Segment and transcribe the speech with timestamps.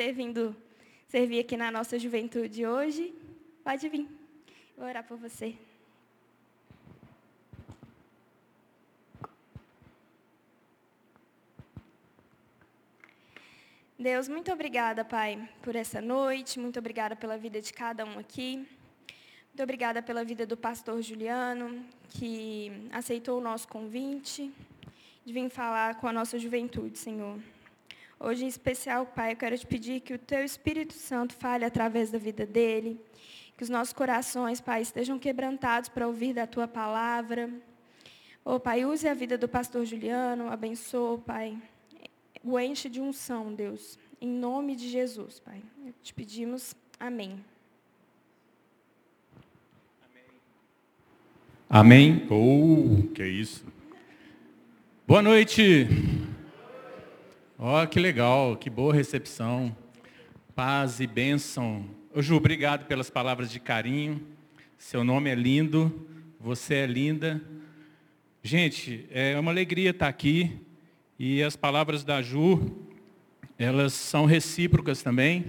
[0.00, 0.56] ter vindo
[1.08, 3.14] servir aqui na nossa juventude hoje.
[3.62, 4.08] Pode vir.
[4.74, 5.54] Vou orar por você.
[13.98, 16.58] Deus, muito obrigada, Pai, por essa noite.
[16.58, 18.66] Muito obrigada pela vida de cada um aqui.
[19.48, 24.50] Muito obrigada pela vida do pastor Juliano, que aceitou o nosso convite
[25.26, 27.38] de vir falar com a nossa juventude, Senhor.
[28.22, 32.10] Hoje, em especial, Pai, eu quero te pedir que o Teu Espírito Santo fale através
[32.10, 33.00] da vida dele,
[33.56, 37.48] que os nossos corações, Pai, estejam quebrantados para ouvir da Tua palavra.
[38.44, 41.56] Ô, oh, Pai, use a vida do pastor Juliano, abençoe, Pai,
[42.44, 43.98] o enche de unção, Deus.
[44.20, 45.62] Em nome de Jesus, Pai.
[46.02, 46.76] Te pedimos.
[46.98, 47.42] Amém.
[51.70, 52.26] Amém.
[52.30, 53.64] Oh, que isso.
[55.06, 55.88] Boa noite.
[57.62, 59.76] Ó, oh, que legal, que boa recepção.
[60.54, 61.84] Paz e bênção.
[62.14, 64.18] Ô Ju, obrigado pelas palavras de carinho.
[64.78, 66.08] Seu nome é lindo,
[66.40, 67.38] você é linda.
[68.42, 70.58] Gente, é uma alegria estar aqui.
[71.18, 72.78] E as palavras da Ju,
[73.58, 75.44] elas são recíprocas também.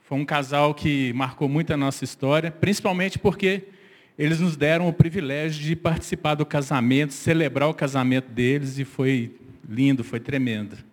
[0.00, 3.64] Foi um casal que marcou muito a nossa história, principalmente porque
[4.18, 9.36] eles nos deram o privilégio de participar do casamento, celebrar o casamento deles e foi
[9.68, 10.88] lindo, foi tremendo.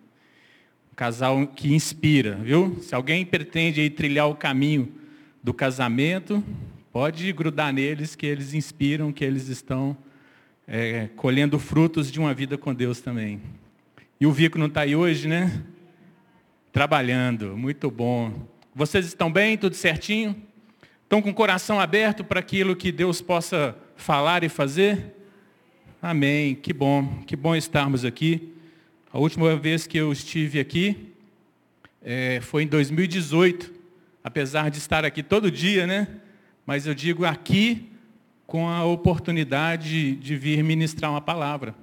[0.96, 2.78] Casal que inspira, viu?
[2.80, 4.90] Se alguém pretende aí trilhar o caminho
[5.42, 6.42] do casamento,
[6.90, 9.94] pode grudar neles que eles inspiram, que eles estão
[10.66, 13.42] é, colhendo frutos de uma vida com Deus também.
[14.18, 15.62] E o Vico não está aí hoje, né?
[16.72, 18.48] Trabalhando, muito bom.
[18.74, 19.58] Vocês estão bem?
[19.58, 20.34] Tudo certinho?
[21.02, 25.14] Estão com o coração aberto para aquilo que Deus possa falar e fazer?
[26.00, 26.54] Amém.
[26.54, 28.55] Que bom, que bom estarmos aqui.
[29.16, 31.14] A última vez que eu estive aqui
[32.02, 33.72] é, foi em 2018,
[34.22, 36.06] apesar de estar aqui todo dia, né?
[36.66, 37.90] Mas eu digo aqui
[38.46, 41.74] com a oportunidade de vir ministrar uma palavra.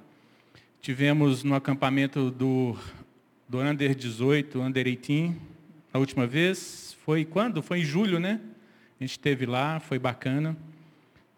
[0.80, 2.78] Tivemos no acampamento do,
[3.48, 5.34] do Under 18, Under 18,
[5.92, 6.96] a última vez.
[7.04, 7.64] Foi quando?
[7.64, 8.40] Foi em julho, né?
[9.00, 10.56] A gente esteve lá, foi bacana.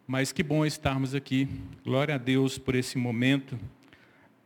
[0.06, 1.48] Mas que bom estarmos aqui.
[1.82, 3.58] Glória a Deus por esse momento.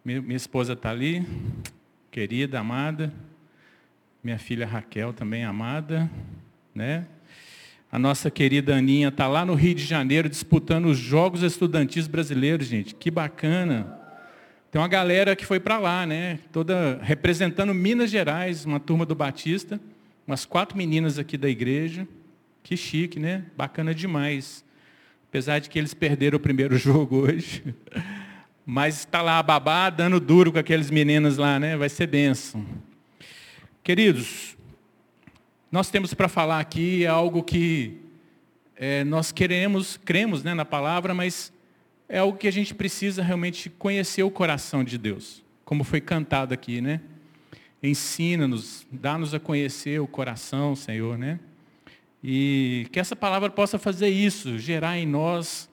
[0.02, 1.26] Minha esposa está ali,
[2.10, 3.12] querida, amada.
[4.24, 6.10] Minha filha Raquel também amada.
[6.74, 7.06] Né?
[7.92, 12.66] A nossa querida Aninha está lá no Rio de Janeiro disputando os Jogos Estudantis Brasileiros,
[12.66, 12.94] gente.
[12.94, 13.98] Que bacana.
[14.70, 16.38] Tem uma galera que foi para lá, né?
[16.50, 19.78] Toda representando Minas Gerais, uma turma do Batista,
[20.26, 22.08] umas quatro meninas aqui da igreja.
[22.62, 23.44] Que chique, né?
[23.54, 24.64] Bacana demais.
[25.28, 27.62] Apesar de que eles perderam o primeiro jogo hoje.
[28.72, 31.76] Mas está lá a babá dando duro com aqueles meninos lá, né?
[31.76, 32.64] Vai ser benção.
[33.82, 34.56] Queridos,
[35.72, 37.98] nós temos para falar aqui algo que
[38.76, 41.52] é, nós queremos, cremos né, na palavra, mas
[42.08, 46.54] é algo que a gente precisa realmente conhecer o coração de Deus, como foi cantado
[46.54, 47.00] aqui, né?
[47.82, 51.40] Ensina-nos, dá-nos a conhecer o coração, Senhor, né?
[52.22, 55.68] E que essa palavra possa fazer isso, gerar em nós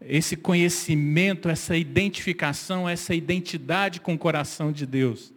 [0.00, 5.32] esse conhecimento, essa identificação, essa identidade com o coração de Deus,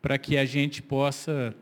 [0.00, 1.54] para que a gente possa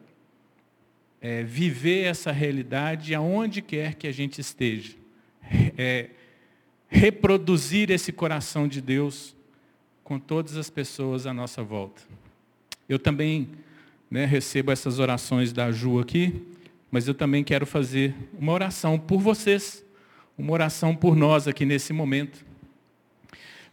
[1.20, 4.94] é, viver essa realidade aonde quer que a gente esteja.
[5.78, 6.10] É,
[6.88, 9.34] reproduzir esse coração de Deus
[10.02, 12.02] com todas as pessoas à nossa volta.
[12.88, 13.48] Eu também
[14.10, 16.46] né, recebo essas orações da Ju aqui,
[16.90, 19.84] mas eu também quero fazer uma oração por vocês,
[20.38, 22.44] uma oração por nós aqui nesse momento.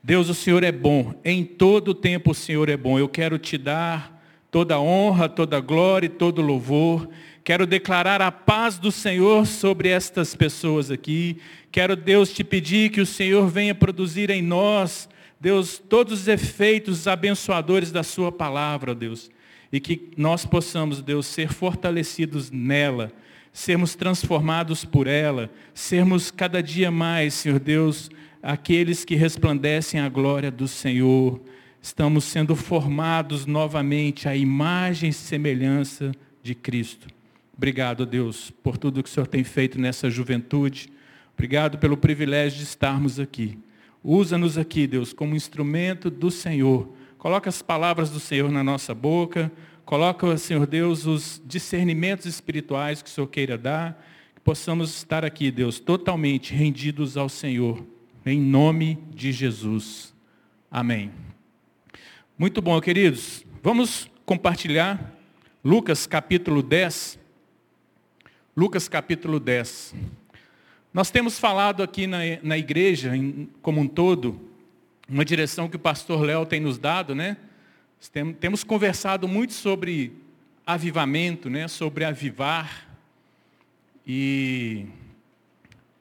[0.01, 2.97] Deus, o Senhor é bom, em todo tempo o Senhor é bom.
[2.97, 7.09] Eu quero te dar toda honra, toda glória e todo louvor.
[7.44, 11.38] Quero declarar a paz do Senhor sobre estas pessoas aqui.
[11.72, 15.09] Quero, Deus, te pedir que o Senhor venha produzir em nós,
[15.40, 19.29] Deus, todos os efeitos abençoadores da Sua palavra, Deus.
[19.72, 23.12] E que nós possamos, Deus, ser fortalecidos nela,
[23.53, 28.09] sermos transformados por ela, sermos cada dia mais, Senhor Deus,
[28.41, 31.40] aqueles que resplandecem a glória do Senhor.
[31.79, 36.11] Estamos sendo formados novamente à imagem e semelhança
[36.41, 37.08] de Cristo.
[37.55, 40.90] Obrigado, Deus, por tudo que o Senhor tem feito nessa juventude.
[41.35, 43.59] Obrigado pelo privilégio de estarmos aqui.
[44.03, 46.91] Usa-nos aqui, Deus, como instrumento do Senhor.
[47.17, 49.52] Coloca as palavras do Senhor na nossa boca.
[49.85, 54.02] Coloca, Senhor Deus, os discernimentos espirituais que o Senhor queira dar.
[54.34, 57.85] Que possamos estar aqui, Deus, totalmente rendidos ao Senhor.
[58.26, 60.14] Em nome de Jesus.
[60.72, 61.12] Amém.
[62.38, 63.46] Muito bom, queridos.
[63.62, 65.14] Vamos compartilhar
[65.62, 67.20] Lucas capítulo 10.
[68.56, 69.96] Lucas capítulo 10.
[70.94, 74.50] Nós temos falado aqui na, na igreja, em, como um todo,
[75.09, 77.35] uma direção que o pastor Léo tem nos dado, né?
[78.11, 80.11] Temos conversado muito sobre
[80.66, 81.67] avivamento, né?
[81.67, 82.88] sobre avivar.
[84.05, 84.85] E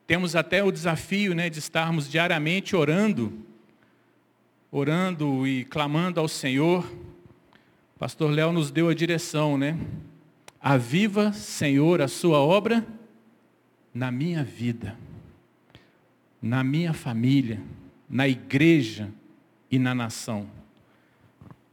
[0.07, 3.33] temos até o desafio né, de estarmos diariamente orando,
[4.71, 6.85] orando e clamando ao Senhor.
[7.95, 9.79] O pastor Léo nos deu a direção, né?
[10.61, 12.85] Aviva, Senhor, a sua obra
[13.95, 14.97] na minha vida,
[16.41, 17.61] na minha família,
[18.09, 19.09] na igreja
[19.71, 20.62] e na nação.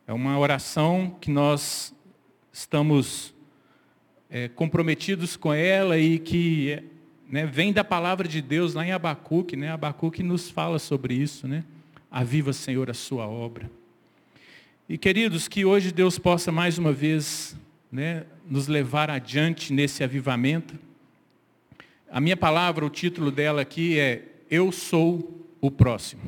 [0.10, 1.94] É uma oração que nós
[2.52, 3.32] estamos
[4.28, 6.82] é, comprometidos com ela e que
[7.30, 9.70] né, vem da palavra de Deus lá em Abacuque, né?
[9.70, 11.64] Abacuque nos fala sobre isso, né?
[12.10, 13.70] Aviva, Senhor, a sua obra.
[14.90, 17.56] E queridos, que hoje Deus possa mais uma vez
[17.92, 20.74] né, nos levar adiante nesse avivamento
[22.10, 26.24] a minha palavra, o título dela aqui é Eu sou o próximo.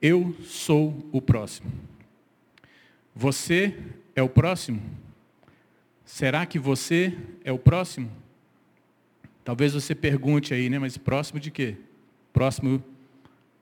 [0.00, 1.87] Eu sou o próximo.
[3.20, 3.76] Você
[4.14, 4.80] é o próximo?
[6.04, 8.12] Será que você é o próximo?
[9.42, 10.78] Talvez você pergunte aí, né?
[10.78, 11.74] Mas próximo de quê?
[12.32, 12.80] Próximo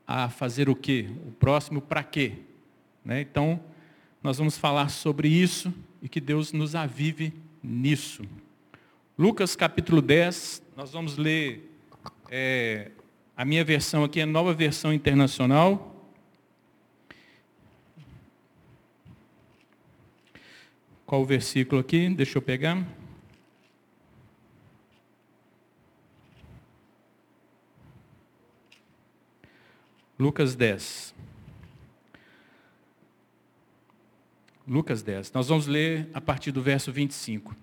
[0.07, 1.07] a fazer o quê?
[1.27, 2.33] O próximo para quê?
[3.03, 3.23] Né?
[3.23, 3.59] Então,
[4.23, 5.73] nós vamos falar sobre isso
[6.03, 7.33] e que Deus nos avive
[7.63, 8.25] nisso.
[9.19, 11.73] Lucas capítulo 10, nós vamos ler
[12.31, 12.91] é,
[13.35, 15.96] a minha versão aqui, a nova versão internacional.
[21.07, 22.09] Qual o versículo aqui?
[22.09, 22.85] Deixa eu pegar.
[30.19, 31.15] Lucas 10.
[34.67, 35.31] Lucas 10.
[35.31, 37.55] Nós vamos ler a partir do verso 25.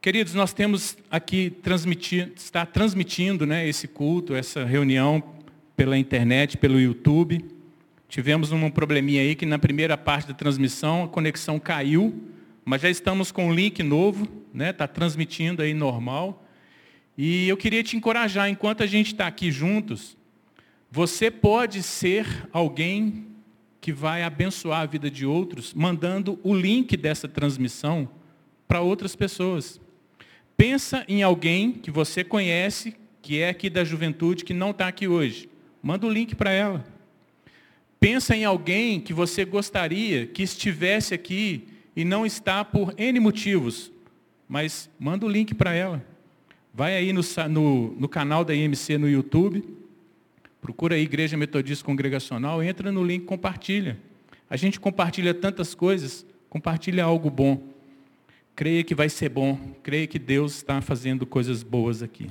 [0.00, 5.22] Queridos, nós temos aqui transmitir, está transmitindo né, esse culto, essa reunião
[5.76, 7.53] pela internet, pelo YouTube.
[8.08, 12.22] Tivemos um probleminha aí que na primeira parte da transmissão a conexão caiu,
[12.64, 14.70] mas já estamos com um link novo, né?
[14.70, 16.46] Está transmitindo aí normal.
[17.16, 20.16] E eu queria te encorajar, enquanto a gente está aqui juntos,
[20.90, 23.26] você pode ser alguém
[23.80, 28.08] que vai abençoar a vida de outros, mandando o link dessa transmissão
[28.66, 29.80] para outras pessoas.
[30.56, 35.08] Pensa em alguém que você conhece, que é aqui da juventude, que não está aqui
[35.08, 35.48] hoje.
[35.82, 36.93] Manda o link para ela.
[38.04, 41.66] Pensa em alguém que você gostaria que estivesse aqui
[41.96, 43.90] e não está por N motivos.
[44.46, 46.04] Mas manda o link para ela.
[46.74, 49.64] Vai aí no, no, no, canal da IMC no YouTube.
[50.60, 52.62] Procura aí Igreja Metodista Congregacional.
[52.62, 53.98] Entra no link compartilha.
[54.50, 56.26] A gente compartilha tantas coisas.
[56.50, 57.58] Compartilha algo bom.
[58.54, 59.58] Creia que vai ser bom.
[59.82, 62.28] Creia que Deus está fazendo coisas boas aqui.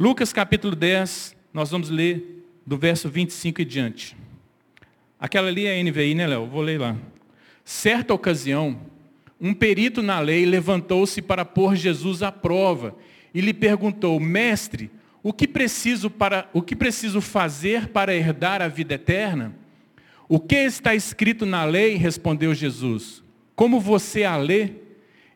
[0.00, 4.16] Lucas capítulo 10, nós vamos ler do verso 25 e diante.
[5.20, 6.46] Aquela ali é a NVI, né, Léo?
[6.46, 6.96] Vou ler lá.
[7.64, 8.80] Certa ocasião,
[9.40, 12.96] um perito na lei levantou-se para pôr Jesus à prova
[13.34, 14.90] e lhe perguntou: Mestre,
[15.22, 19.54] o que preciso para o que preciso fazer para herdar a vida eterna?
[20.28, 21.96] O que está escrito na lei?
[21.96, 23.22] respondeu Jesus.
[23.56, 24.70] Como você a lê?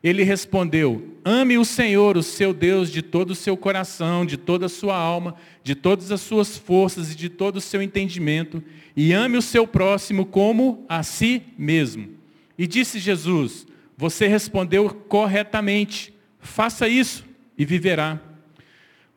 [0.03, 4.65] Ele respondeu: Ame o Senhor, o seu Deus, de todo o seu coração, de toda
[4.65, 8.61] a sua alma, de todas as suas forças e de todo o seu entendimento,
[8.95, 12.09] e ame o seu próximo como a si mesmo.
[12.57, 13.65] E disse Jesus:
[13.97, 17.23] Você respondeu corretamente, faça isso
[17.57, 18.19] e viverá.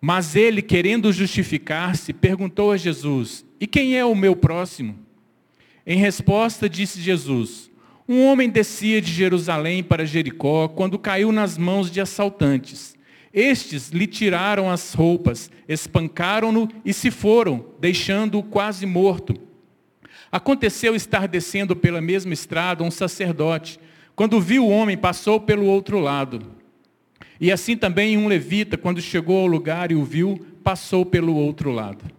[0.01, 4.97] Mas ele, querendo justificar-se, perguntou a Jesus: E quem é o meu próximo?
[5.85, 7.71] Em resposta, disse Jesus:
[8.09, 12.97] um homem descia de Jerusalém para Jericó quando caiu nas mãos de assaltantes.
[13.33, 19.35] Estes lhe tiraram as roupas, espancaram-no e se foram, deixando-o quase morto.
[20.31, 23.79] Aconteceu estar descendo pela mesma estrada um sacerdote.
[24.15, 26.41] Quando viu o homem, passou pelo outro lado.
[27.41, 31.71] E assim também um levita, quando chegou ao lugar e o viu, passou pelo outro
[31.71, 32.16] lado.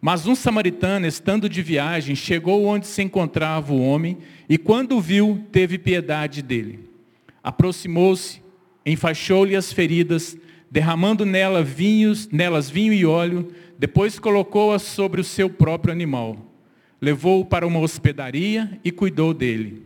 [0.00, 5.00] Mas um samaritano, estando de viagem, chegou onde se encontrava o homem e, quando o
[5.00, 6.88] viu, teve piedade dele.
[7.42, 8.40] Aproximou-se,
[8.86, 10.38] enfaixou-lhe as feridas,
[10.70, 16.36] derramando nela vinhos, nelas vinho e óleo, depois colocou-as sobre o seu próprio animal.
[17.00, 19.82] Levou-o para uma hospedaria e cuidou dele.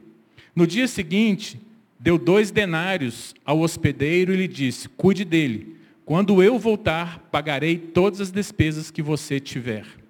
[0.55, 1.59] No dia seguinte,
[1.99, 5.77] deu dois denários ao hospedeiro e lhe disse: Cuide dele.
[6.05, 10.02] Quando eu voltar, pagarei todas as despesas que você tiver.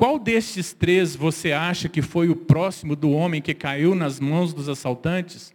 [0.00, 4.52] Qual destes três você acha que foi o próximo do homem que caiu nas mãos
[4.52, 5.54] dos assaltantes?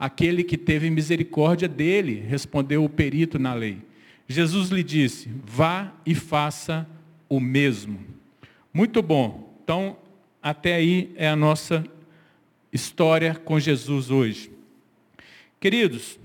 [0.00, 3.82] aquele que teve misericórdia dele, respondeu o perito na lei.
[4.26, 6.88] Jesus lhe disse: Vá e faça
[7.28, 8.00] o mesmo.
[8.72, 9.52] Muito bom.
[9.62, 9.98] Então,
[10.42, 11.84] até aí é a nossa
[12.72, 14.50] história com Jesus hoje.
[15.60, 16.18] Queridos,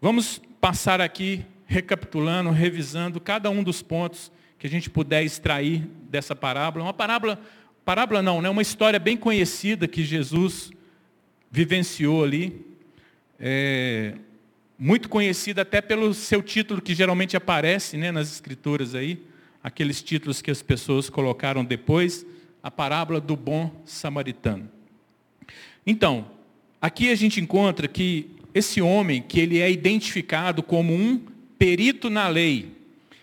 [0.00, 6.34] vamos passar aqui recapitulando, revisando cada um dos pontos que a gente puder extrair dessa
[6.34, 6.84] parábola.
[6.84, 7.40] Uma parábola,
[7.84, 8.48] parábola não, né?
[8.48, 10.72] uma história bem conhecida que Jesus
[11.50, 12.66] vivenciou ali.
[13.38, 14.14] É,
[14.78, 19.20] muito conhecida até pelo seu título que geralmente aparece né, nas escrituras aí,
[19.62, 22.24] aqueles títulos que as pessoas colocaram depois,
[22.62, 24.68] a parábola do bom samaritano.
[25.84, 26.30] Então,
[26.80, 31.20] aqui a gente encontra que esse homem, que ele é identificado como um
[31.58, 32.72] perito na lei,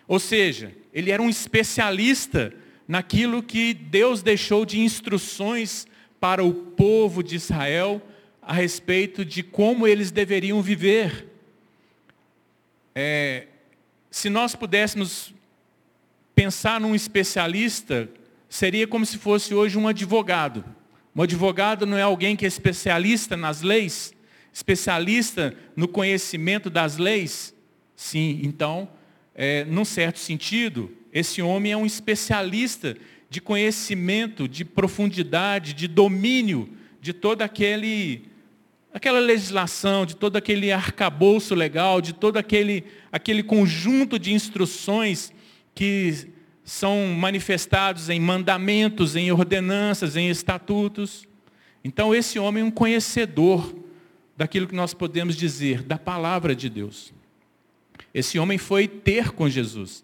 [0.07, 2.53] ou seja, ele era um especialista
[2.87, 5.87] naquilo que Deus deixou de instruções
[6.19, 8.01] para o povo de Israel
[8.41, 11.27] a respeito de como eles deveriam viver.
[12.93, 13.47] É,
[14.11, 15.33] se nós pudéssemos
[16.33, 18.09] pensar num especialista,
[18.47, 20.63] seria como se fosse hoje um advogado.
[21.15, 24.13] Um advogado não é alguém que é especialista nas leis,
[24.53, 27.53] especialista no conhecimento das leis?
[27.95, 28.87] Sim, então,
[29.33, 32.97] é, num certo sentido, esse homem é um especialista
[33.29, 36.69] de conhecimento, de profundidade, de domínio
[36.99, 38.25] de toda aquele,
[38.93, 45.31] aquela legislação, de todo aquele arcabouço legal, de todo aquele, aquele conjunto de instruções
[45.73, 46.27] que
[46.65, 51.25] são manifestados em mandamentos, em ordenanças, em estatutos.
[51.81, 53.73] Então, esse homem é um conhecedor
[54.35, 57.13] daquilo que nós podemos dizer, da palavra de Deus.
[58.13, 60.03] Esse homem foi ter com Jesus.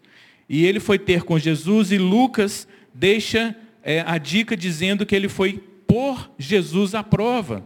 [0.53, 5.29] E ele foi ter com Jesus, e Lucas deixa é, a dica dizendo que ele
[5.29, 7.65] foi por Jesus à prova.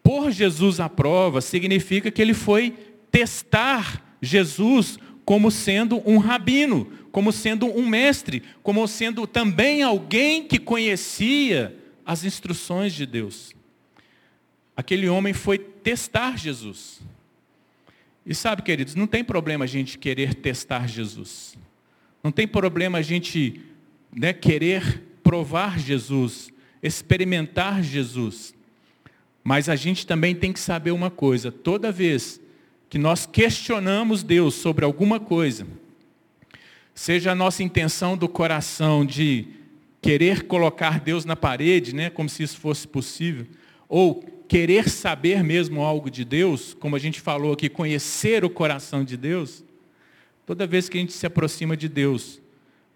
[0.00, 2.78] Por Jesus à prova significa que ele foi
[3.10, 10.60] testar Jesus como sendo um rabino, como sendo um mestre, como sendo também alguém que
[10.60, 13.52] conhecia as instruções de Deus.
[14.76, 17.00] Aquele homem foi testar Jesus.
[18.28, 21.56] E sabe, queridos, não tem problema a gente querer testar Jesus.
[22.22, 23.62] Não tem problema a gente
[24.14, 26.50] né, querer provar Jesus,
[26.82, 28.54] experimentar Jesus.
[29.42, 32.38] Mas a gente também tem que saber uma coisa: toda vez
[32.90, 35.66] que nós questionamos Deus sobre alguma coisa,
[36.94, 39.48] seja a nossa intenção do coração de
[40.02, 43.46] querer colocar Deus na parede, né, como se isso fosse possível,
[43.88, 49.04] ou querer saber mesmo algo de Deus, como a gente falou aqui, conhecer o coração
[49.04, 49.62] de Deus,
[50.46, 52.40] toda vez que a gente se aproxima de Deus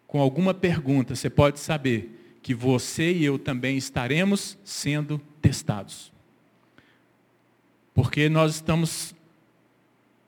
[0.07, 6.11] com alguma pergunta, você pode saber que você e eu também estaremos sendo testados.
[7.95, 9.15] Porque nós estamos.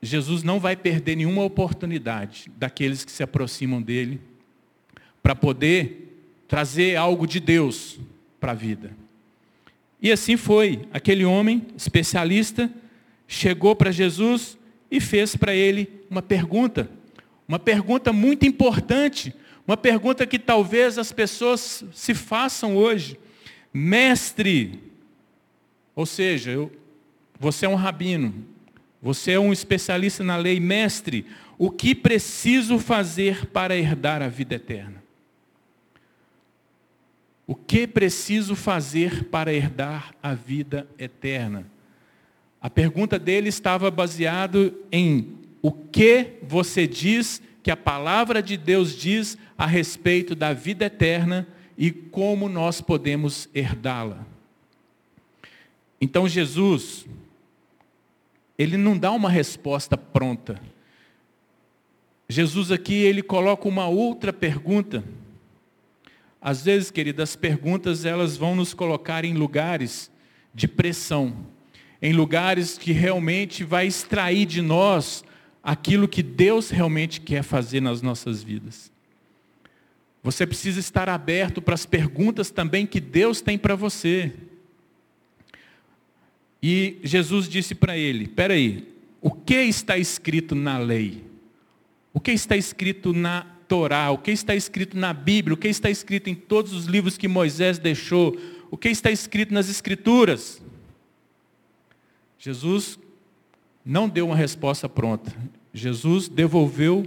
[0.01, 4.21] Jesus não vai perder nenhuma oportunidade daqueles que se aproximam dele
[5.21, 7.99] para poder trazer algo de Deus
[8.39, 9.04] para a vida.
[10.01, 10.87] E assim foi.
[10.91, 12.69] Aquele homem especialista
[13.27, 14.57] chegou para Jesus
[14.89, 16.89] e fez para ele uma pergunta.
[17.47, 19.33] Uma pergunta muito importante.
[19.67, 23.19] Uma pergunta que talvez as pessoas se façam hoje.
[23.73, 24.79] Mestre,
[25.95, 26.71] ou seja, eu,
[27.39, 28.33] você é um rabino,
[29.01, 31.25] você é um especialista na lei, mestre,
[31.57, 35.04] o que preciso fazer para herdar a vida eterna?
[37.47, 41.69] O que preciso fazer para herdar a vida eterna?
[42.59, 48.95] A pergunta dele estava baseada em o que você diz que a palavra de Deus
[48.95, 51.47] diz a respeito da vida eterna
[51.77, 54.25] e como nós podemos herdá-la.
[56.01, 57.05] Então Jesus,
[58.57, 60.59] ele não dá uma resposta pronta.
[62.27, 65.03] Jesus aqui, ele coloca uma outra pergunta
[66.47, 70.11] às vezes, queridas, as perguntas elas vão nos colocar em lugares
[70.53, 71.35] de pressão,
[71.99, 75.25] em lugares que realmente vai extrair de nós
[75.63, 78.91] aquilo que Deus realmente quer fazer nas nossas vidas.
[80.21, 84.31] Você precisa estar aberto para as perguntas também que Deus tem para você.
[86.61, 88.87] E Jesus disse para ele: Espera aí,
[89.19, 91.25] o que está escrito na lei?
[92.13, 95.89] O que está escrito na Torá, o que está escrito na Bíblia, o que está
[95.89, 98.37] escrito em todos os livros que Moisés deixou,
[98.69, 100.61] o que está escrito nas Escrituras.
[102.37, 102.99] Jesus
[103.85, 105.35] não deu uma resposta pronta.
[105.73, 107.03] Jesus devolveu,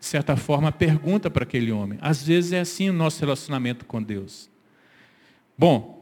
[0.00, 1.98] de certa forma, a pergunta para aquele homem.
[2.02, 4.50] Às vezes é assim o nosso relacionamento com Deus.
[5.56, 5.98] Bom,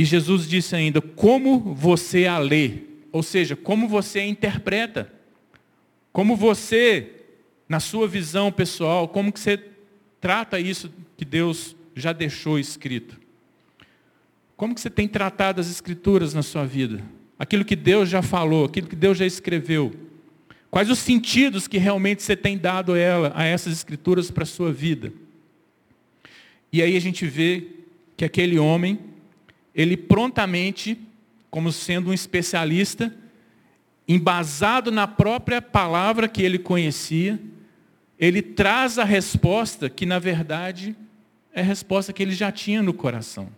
[0.00, 5.12] E Jesus disse ainda: como você a lê, ou seja, como você a interpreta,
[6.10, 7.19] como você,
[7.70, 9.56] na sua visão pessoal, como que você
[10.20, 13.16] trata isso que Deus já deixou escrito.
[14.56, 17.00] Como que você tem tratado as escrituras na sua vida?
[17.38, 19.92] Aquilo que Deus já falou, aquilo que Deus já escreveu.
[20.68, 24.72] Quais os sentidos que realmente você tem dado ela, a essas escrituras para a sua
[24.72, 25.12] vida?
[26.72, 27.68] E aí a gente vê
[28.16, 28.98] que aquele homem,
[29.72, 30.98] ele prontamente,
[31.48, 33.14] como sendo um especialista,
[34.08, 37.38] embasado na própria palavra que ele conhecia,
[38.20, 40.94] ele traz a resposta que, na verdade,
[41.54, 43.48] é a resposta que ele já tinha no coração.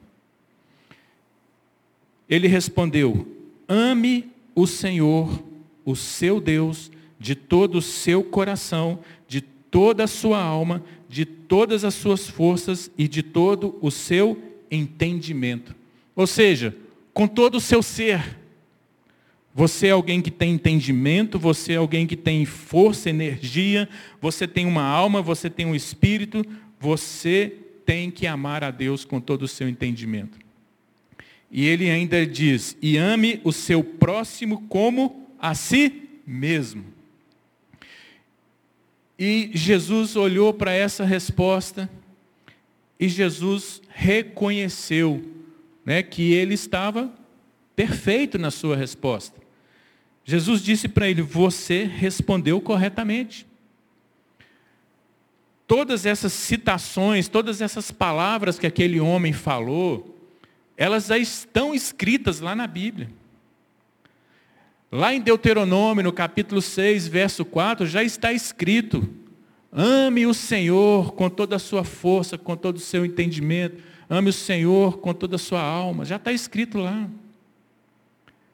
[2.28, 3.26] Ele respondeu:
[3.68, 5.42] Ame o Senhor,
[5.84, 11.84] o seu Deus, de todo o seu coração, de toda a sua alma, de todas
[11.84, 14.40] as suas forças e de todo o seu
[14.70, 15.74] entendimento.
[16.14, 16.74] Ou seja,
[17.12, 18.38] com todo o seu ser.
[19.54, 23.88] Você é alguém que tem entendimento, você é alguém que tem força, energia,
[24.20, 26.44] você tem uma alma, você tem um espírito,
[26.80, 27.52] você
[27.84, 30.38] tem que amar a Deus com todo o seu entendimento.
[31.50, 36.84] E ele ainda diz: e ame o seu próximo como a si mesmo.
[39.18, 41.90] E Jesus olhou para essa resposta
[42.98, 45.22] e Jesus reconheceu
[45.84, 47.12] né, que ele estava
[47.76, 49.41] perfeito na sua resposta.
[50.24, 53.46] Jesus disse para ele: Você respondeu corretamente
[55.72, 60.18] todas essas citações, todas essas palavras que aquele homem falou,
[60.76, 63.08] elas já estão escritas lá na Bíblia.
[64.90, 69.08] Lá em Deuteronômio, no capítulo 6, verso 4, já está escrito:
[69.72, 74.34] ame o Senhor com toda a sua força, com todo o seu entendimento, ame o
[74.34, 76.04] Senhor com toda a sua alma.
[76.04, 77.08] Já está escrito lá.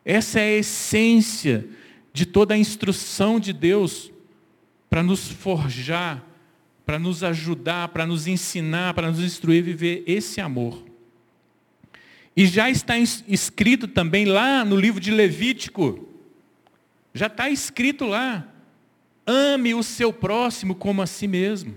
[0.09, 1.69] Essa é a essência
[2.13, 4.11] de toda a instrução de Deus
[4.91, 6.27] para nos forjar
[6.89, 10.83] para nos ajudar, para nos ensinar, para nos instruir a viver esse amor.
[12.35, 16.09] E já está escrito também lá no livro de Levítico,
[17.13, 18.49] já está escrito lá,
[19.27, 21.77] ame o seu próximo como a si mesmo.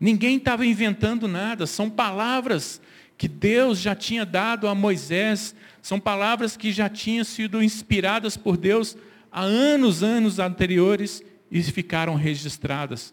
[0.00, 2.80] Ninguém estava inventando nada, são palavras
[3.18, 8.56] que Deus já tinha dado a Moisés, são palavras que já tinham sido inspiradas por
[8.56, 8.96] Deus
[9.30, 13.12] há anos, anos anteriores e ficaram registradas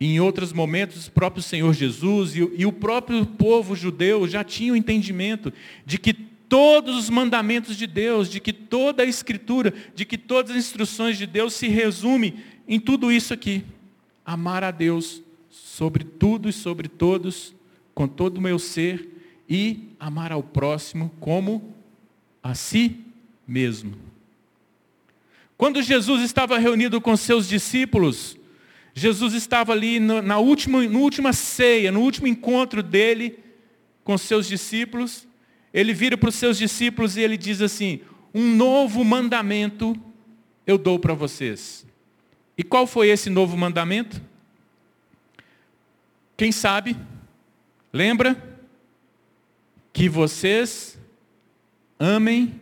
[0.00, 5.52] em outros momentos, o próprio Senhor Jesus e, o próprio povo judeu já tinham entendimento
[5.84, 10.52] de que todos os mandamentos de Deus, de que toda a Escritura, de que todas
[10.52, 13.62] as instruções de Deus se resume em tudo isso aqui.
[14.24, 17.54] Amar a Deus sobre tudo e sobre todos,
[17.94, 19.19] com todo o meu ser,
[19.50, 21.74] e amar ao próximo como
[22.40, 23.04] a si
[23.46, 23.98] mesmo.
[25.58, 28.38] Quando Jesus estava reunido com seus discípulos,
[28.94, 33.40] Jesus estava ali na última, na última ceia, no último encontro dele
[34.04, 35.26] com seus discípulos.
[35.74, 38.00] Ele vira para os seus discípulos e ele diz assim:
[38.32, 39.94] Um novo mandamento
[40.66, 41.84] eu dou para vocês.
[42.56, 44.20] E qual foi esse novo mandamento?
[46.36, 46.96] Quem sabe?
[47.92, 48.49] Lembra?
[49.92, 50.98] Que vocês
[51.98, 52.54] amem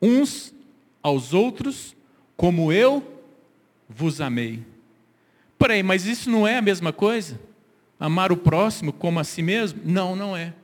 [0.00, 0.54] uns
[1.02, 1.96] aos outros
[2.36, 3.04] como eu
[3.88, 4.62] vos amei.
[5.58, 7.38] Peraí, mas isso não é a mesma coisa?
[7.98, 9.80] Amar o próximo como a si mesmo?
[9.84, 10.54] Não, não é.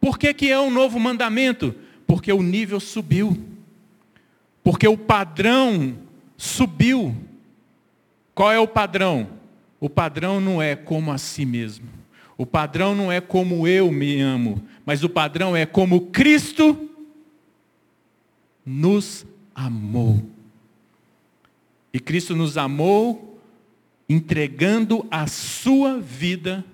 [0.00, 1.74] Por que, que é um novo mandamento?
[2.06, 3.36] Porque o nível subiu.
[4.62, 5.98] Porque o padrão
[6.36, 7.14] subiu.
[8.34, 9.28] Qual é o padrão?
[9.80, 11.88] O padrão não é como a si mesmo.
[12.40, 16.88] O padrão não é como eu me amo, mas o padrão é como Cristo
[18.64, 20.26] nos amou.
[21.92, 23.38] E Cristo nos amou
[24.08, 26.64] entregando a sua vida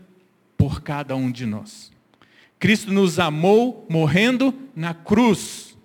[0.57, 1.91] por cada um de nós.
[2.61, 5.77] Cristo nos amou morrendo na cruz,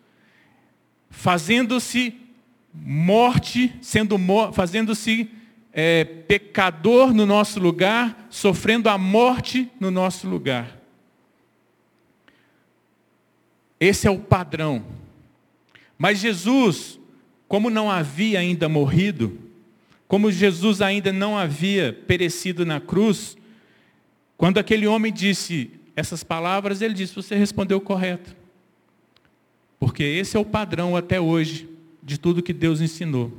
[1.09, 2.13] fazendo-se
[2.71, 4.15] morte, sendo
[4.53, 5.27] fazendo-se
[5.73, 10.79] é, pecador no nosso lugar, sofrendo a morte no nosso lugar.
[13.79, 14.85] Esse é o padrão.
[15.97, 16.99] Mas Jesus,
[17.47, 19.39] como não havia ainda morrido,
[20.07, 23.37] como Jesus ainda não havia perecido na cruz,
[24.37, 28.35] quando aquele homem disse essas palavras, ele disse: Você respondeu correto.
[29.79, 31.67] Porque esse é o padrão até hoje
[32.03, 33.31] de tudo que Deus ensinou.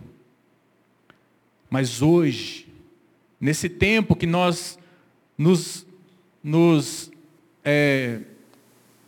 [1.72, 2.68] Mas hoje,
[3.40, 4.78] nesse tempo que nós
[5.38, 5.86] nos,
[6.44, 7.10] nos
[7.64, 8.20] é,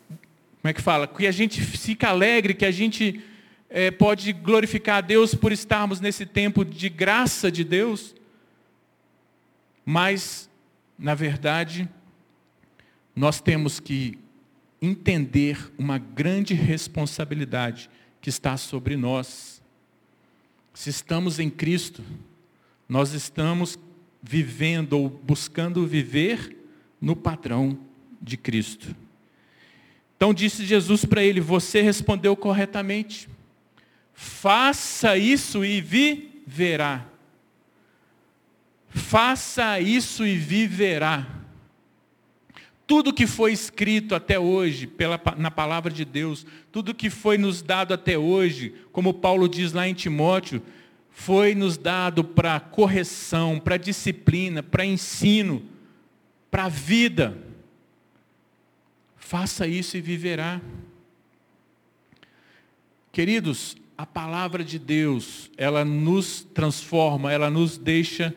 [0.09, 1.07] como é que fala?
[1.07, 3.23] Que a gente fica alegre, que a gente
[3.69, 8.15] é, pode glorificar a Deus por estarmos nesse tempo de graça de Deus.
[9.85, 10.49] Mas,
[10.99, 11.87] na verdade,
[13.15, 14.19] nós temos que
[14.81, 17.91] entender uma grande responsabilidade
[18.23, 19.63] que está sobre nós.
[20.73, 22.03] Se estamos em Cristo,
[22.89, 23.79] nós estamos
[24.23, 26.57] vivendo ou buscando viver
[27.01, 27.79] no padrão
[28.21, 28.95] de Cristo.
[30.17, 33.29] Então disse Jesus para ele: Você respondeu corretamente.
[34.15, 37.07] Faça isso e viverá.
[38.89, 41.27] Faça isso e viverá.
[42.87, 47.61] Tudo que foi escrito até hoje pela, na palavra de Deus, tudo que foi nos
[47.61, 50.63] dado até hoje, como Paulo diz lá em Timóteo,
[51.17, 55.63] foi nos dado para correção, para disciplina, para ensino,
[56.51, 57.39] para vida.
[59.17, 60.61] Faça isso e viverá.
[63.13, 68.37] Queridos, a palavra de Deus, ela nos transforma, ela nos deixa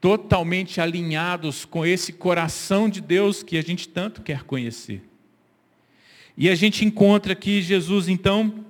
[0.00, 5.02] totalmente alinhados com esse coração de Deus que a gente tanto quer conhecer.
[6.36, 8.64] E a gente encontra aqui Jesus, então,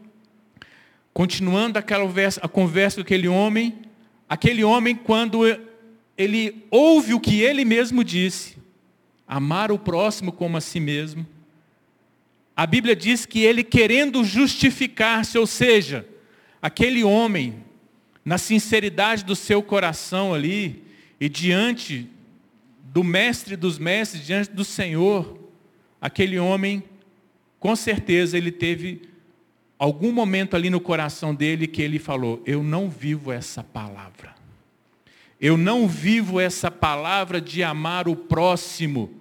[1.12, 3.78] continuando aquela conversa, a conversa com aquele homem,
[4.28, 5.40] aquele homem, quando
[6.16, 8.56] ele ouve o que ele mesmo disse,
[9.26, 11.26] amar o próximo como a si mesmo,
[12.56, 16.04] a Bíblia diz que ele querendo justificar-se, ou seja,
[16.60, 17.64] aquele homem,
[18.24, 20.82] na sinceridade do seu coração ali,
[21.20, 22.08] e diante
[22.92, 25.38] do mestre dos mestres, diante do Senhor,
[26.00, 26.82] aquele homem,
[27.60, 29.02] com certeza ele teve
[29.78, 34.34] algum momento ali no coração dele que ele falou: Eu não vivo essa palavra.
[35.40, 39.20] Eu não vivo essa palavra de amar o próximo.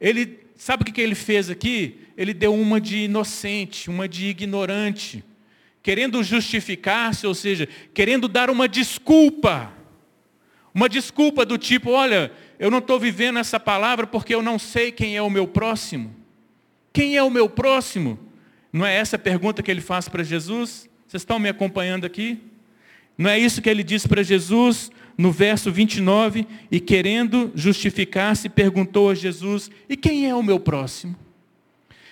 [0.00, 2.04] Ele, sabe o que ele fez aqui?
[2.16, 5.24] ele deu uma de inocente, uma de ignorante,
[5.82, 9.72] querendo justificar-se, ou seja, querendo dar uma desculpa.
[10.72, 14.90] Uma desculpa do tipo, olha, eu não estou vivendo essa palavra porque eu não sei
[14.90, 16.14] quem é o meu próximo.
[16.92, 18.18] Quem é o meu próximo?
[18.74, 20.90] Não é essa a pergunta que ele faz para Jesus?
[21.06, 22.40] Vocês estão me acompanhando aqui?
[23.16, 26.44] Não é isso que ele diz para Jesus no verso 29?
[26.72, 31.14] E querendo justificar-se, perguntou a Jesus: E quem é o meu próximo?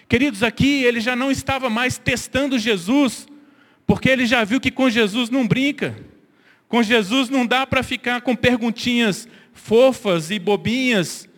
[0.08, 3.26] Queridos, aqui ele já não estava mais testando Jesus,
[3.84, 5.96] porque ele já viu que com Jesus não brinca.
[6.68, 11.28] Com Jesus não dá para ficar com perguntinhas fofas e bobinhas.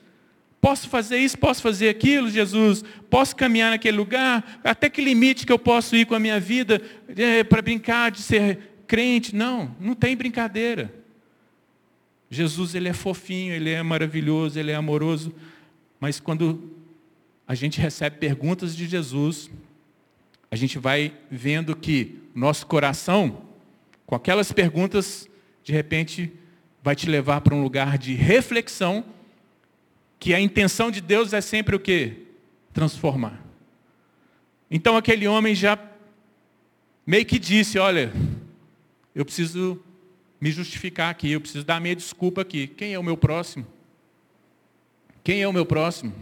[0.64, 2.82] Posso fazer isso, posso fazer aquilo, Jesus?
[3.10, 4.62] Posso caminhar naquele lugar?
[4.64, 8.22] Até que limite que eu posso ir com a minha vida é, para brincar de
[8.22, 9.36] ser crente?
[9.36, 10.90] Não, não tem brincadeira.
[12.30, 15.34] Jesus ele é fofinho, ele é maravilhoso, ele é amoroso,
[16.00, 16.72] mas quando
[17.46, 19.50] a gente recebe perguntas de Jesus,
[20.50, 23.42] a gente vai vendo que nosso coração,
[24.06, 25.28] com aquelas perguntas,
[25.62, 26.32] de repente,
[26.82, 29.04] vai te levar para um lugar de reflexão,
[30.24, 32.22] que a intenção de Deus é sempre o quê?
[32.72, 33.44] Transformar.
[34.70, 35.78] Então aquele homem já
[37.06, 38.10] meio que disse, olha,
[39.14, 39.78] eu preciso
[40.40, 42.66] me justificar aqui, eu preciso dar minha desculpa aqui.
[42.66, 43.66] Quem é o meu próximo?
[45.22, 46.14] Quem é o meu próximo?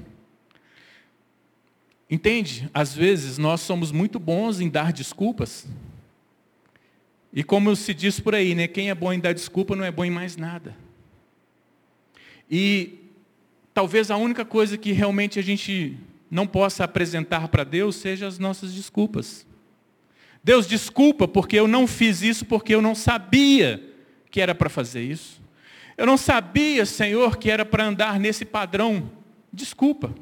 [2.10, 2.68] Entende?
[2.74, 5.64] Às vezes nós somos muito bons em dar desculpas.
[7.32, 8.66] E como se diz por aí, né?
[8.66, 10.76] Quem é bom em dar desculpa não é bom em mais nada.
[12.50, 12.98] E
[13.74, 15.98] talvez a única coisa que realmente a gente
[16.30, 19.46] não possa apresentar para Deus seja as nossas desculpas.
[20.42, 23.82] Deus, desculpa porque eu não fiz isso porque eu não sabia
[24.30, 25.40] que era para fazer isso.
[25.96, 29.10] Eu não sabia, Senhor, que era para andar nesse padrão.
[29.52, 30.14] Desculpa.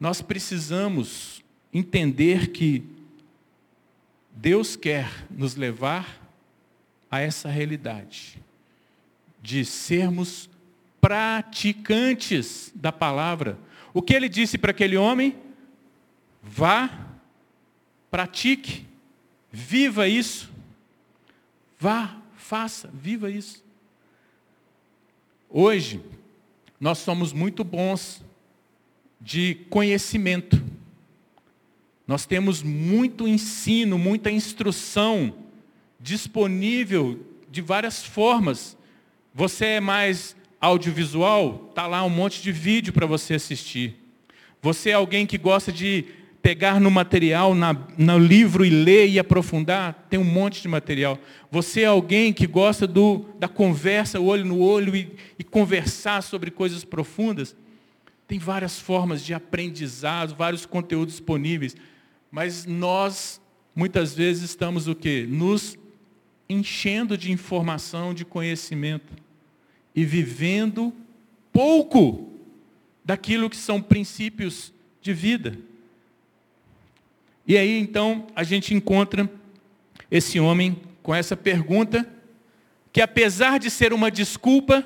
[0.00, 2.82] Nós precisamos entender que
[4.32, 6.22] Deus quer nos levar
[7.10, 8.38] a essa realidade
[9.40, 10.50] de sermos
[11.00, 13.58] praticantes da palavra.
[13.92, 15.36] O que ele disse para aquele homem?
[16.42, 16.90] Vá,
[18.10, 18.86] pratique,
[19.50, 20.50] viva isso.
[21.78, 23.64] Vá, faça, viva isso.
[25.48, 26.00] Hoje,
[26.80, 28.22] nós somos muito bons
[29.20, 30.62] de conhecimento.
[32.06, 35.34] Nós temos muito ensino, muita instrução
[35.98, 38.76] disponível de várias formas.
[39.34, 43.94] Você é mais audiovisual, está lá um monte de vídeo para você assistir.
[44.62, 46.04] Você é alguém que gosta de
[46.42, 51.18] pegar no material, na, no livro e ler e aprofundar, tem um monte de material.
[51.50, 56.50] Você é alguém que gosta do, da conversa, olho no olho e, e conversar sobre
[56.50, 57.56] coisas profundas,
[58.28, 61.76] Tem várias formas de aprendizado, vários conteúdos disponíveis,
[62.30, 63.40] mas nós
[63.74, 65.26] muitas vezes estamos o quê?
[65.28, 65.76] Nos
[66.48, 69.25] enchendo de informação, de conhecimento
[69.96, 70.92] e vivendo
[71.50, 72.30] pouco
[73.02, 75.58] daquilo que são princípios de vida.
[77.46, 79.30] E aí então a gente encontra
[80.10, 82.06] esse homem com essa pergunta,
[82.92, 84.84] que apesar de ser uma desculpa,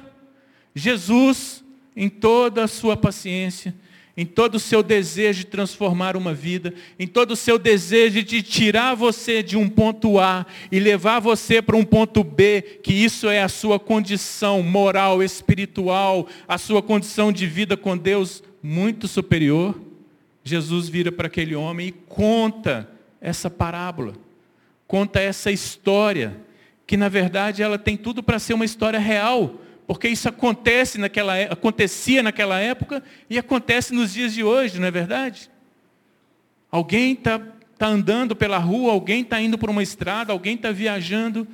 [0.75, 1.65] Jesus,
[1.97, 3.75] em toda a sua paciência,
[4.21, 8.43] em todo o seu desejo de transformar uma vida, em todo o seu desejo de
[8.43, 13.31] tirar você de um ponto A e levar você para um ponto B, que isso
[13.31, 19.81] é a sua condição moral, espiritual, a sua condição de vida com Deus muito superior,
[20.45, 22.91] Jesus vira para aquele homem e conta
[23.23, 24.13] essa parábola,
[24.87, 26.37] conta essa história,
[26.87, 29.55] que na verdade ela tem tudo para ser uma história real,
[29.91, 34.87] porque isso acontece naquela, é, acontecia naquela época e acontece nos dias de hoje, não
[34.87, 35.51] é verdade?
[36.71, 37.41] Alguém está
[37.77, 41.45] tá andando pela rua, alguém está indo por uma estrada, alguém está viajando,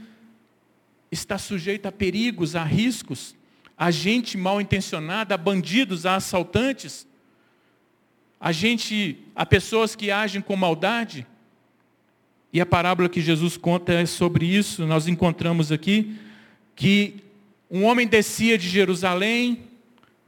[1.11, 3.35] está sujeito a perigos, a riscos,
[3.75, 7.09] a gente mal intencionada, a bandidos, a assaltantes,
[8.39, 11.27] a gente, a pessoas que agem com maldade.
[12.53, 14.85] E a parábola que Jesus conta é sobre isso.
[14.87, 16.19] Nós encontramos aqui
[16.75, 17.25] que
[17.71, 19.65] um homem descia de Jerusalém,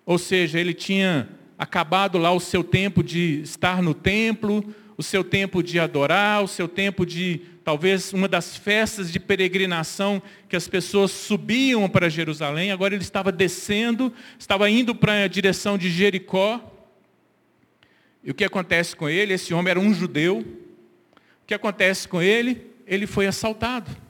[0.05, 5.22] ou seja, ele tinha acabado lá o seu tempo de estar no templo, o seu
[5.22, 10.66] tempo de adorar, o seu tempo de, talvez, uma das festas de peregrinação que as
[10.66, 12.72] pessoas subiam para Jerusalém.
[12.72, 16.61] Agora ele estava descendo, estava indo para a direção de Jericó.
[18.24, 19.35] E o que acontece com ele?
[19.35, 20.38] Esse homem era um judeu.
[21.42, 22.66] O que acontece com ele?
[22.85, 24.07] Ele foi assaltado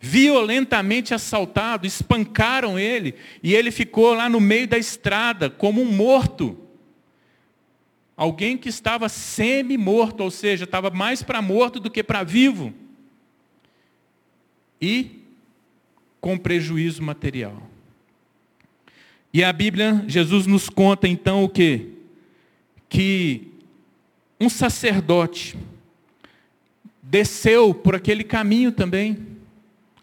[0.00, 6.56] violentamente assaltado, espancaram ele, e ele ficou lá no meio da estrada, como um morto.
[8.16, 12.72] Alguém que estava semi-morto, ou seja, estava mais para morto do que para vivo.
[14.80, 15.22] E
[16.20, 17.62] com prejuízo material.
[19.32, 21.90] E a Bíblia, Jesus nos conta então o quê?
[22.88, 23.52] Que
[24.40, 25.56] um sacerdote
[27.02, 29.27] desceu por aquele caminho também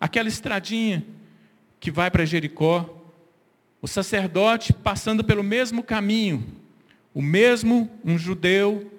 [0.06, 1.04] aquela estradinha
[1.80, 3.04] que vai para Jericó,
[3.82, 6.46] o sacerdote passando pelo mesmo caminho,
[7.12, 8.92] o mesmo, um judeu,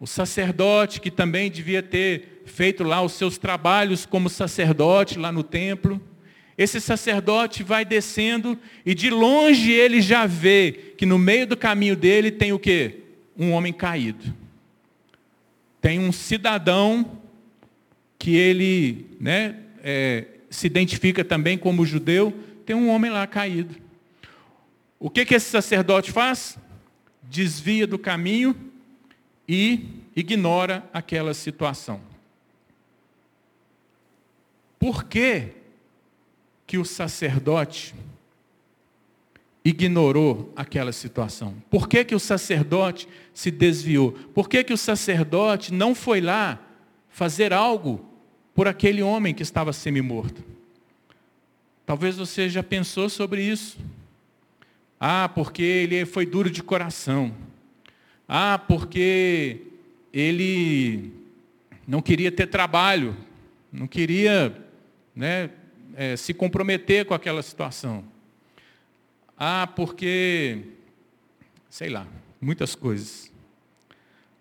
[0.00, 5.42] o sacerdote que também devia ter feito lá os seus trabalhos como sacerdote lá no
[5.42, 6.00] templo.
[6.56, 11.96] Esse sacerdote vai descendo e de longe ele já vê que no meio do caminho
[11.96, 13.00] dele tem o quê?
[13.36, 14.34] Um homem caído.
[15.82, 17.20] Tem um cidadão
[18.18, 22.32] que ele, né, é, se identifica também como judeu,
[22.64, 23.76] tem um homem lá caído.
[24.98, 26.58] O que, que esse sacerdote faz?
[27.22, 28.56] Desvia do caminho
[29.46, 32.00] e ignora aquela situação.
[34.78, 35.48] Por que,
[36.66, 37.94] que o sacerdote
[39.62, 41.54] ignorou aquela situação?
[41.68, 44.12] Por que, que o sacerdote se desviou?
[44.12, 46.58] Por que, que o sacerdote não foi lá
[47.10, 48.13] fazer algo
[48.54, 50.42] por aquele homem que estava semi-morto.
[51.84, 53.78] Talvez você já pensou sobre isso.
[54.98, 57.34] Ah, porque ele foi duro de coração.
[58.26, 59.60] Ah, porque
[60.12, 61.12] ele
[61.86, 63.14] não queria ter trabalho,
[63.70, 64.56] não queria
[65.14, 65.50] né,
[65.94, 68.04] é, se comprometer com aquela situação.
[69.36, 70.62] Ah, porque,
[71.68, 72.06] sei lá,
[72.40, 73.30] muitas coisas.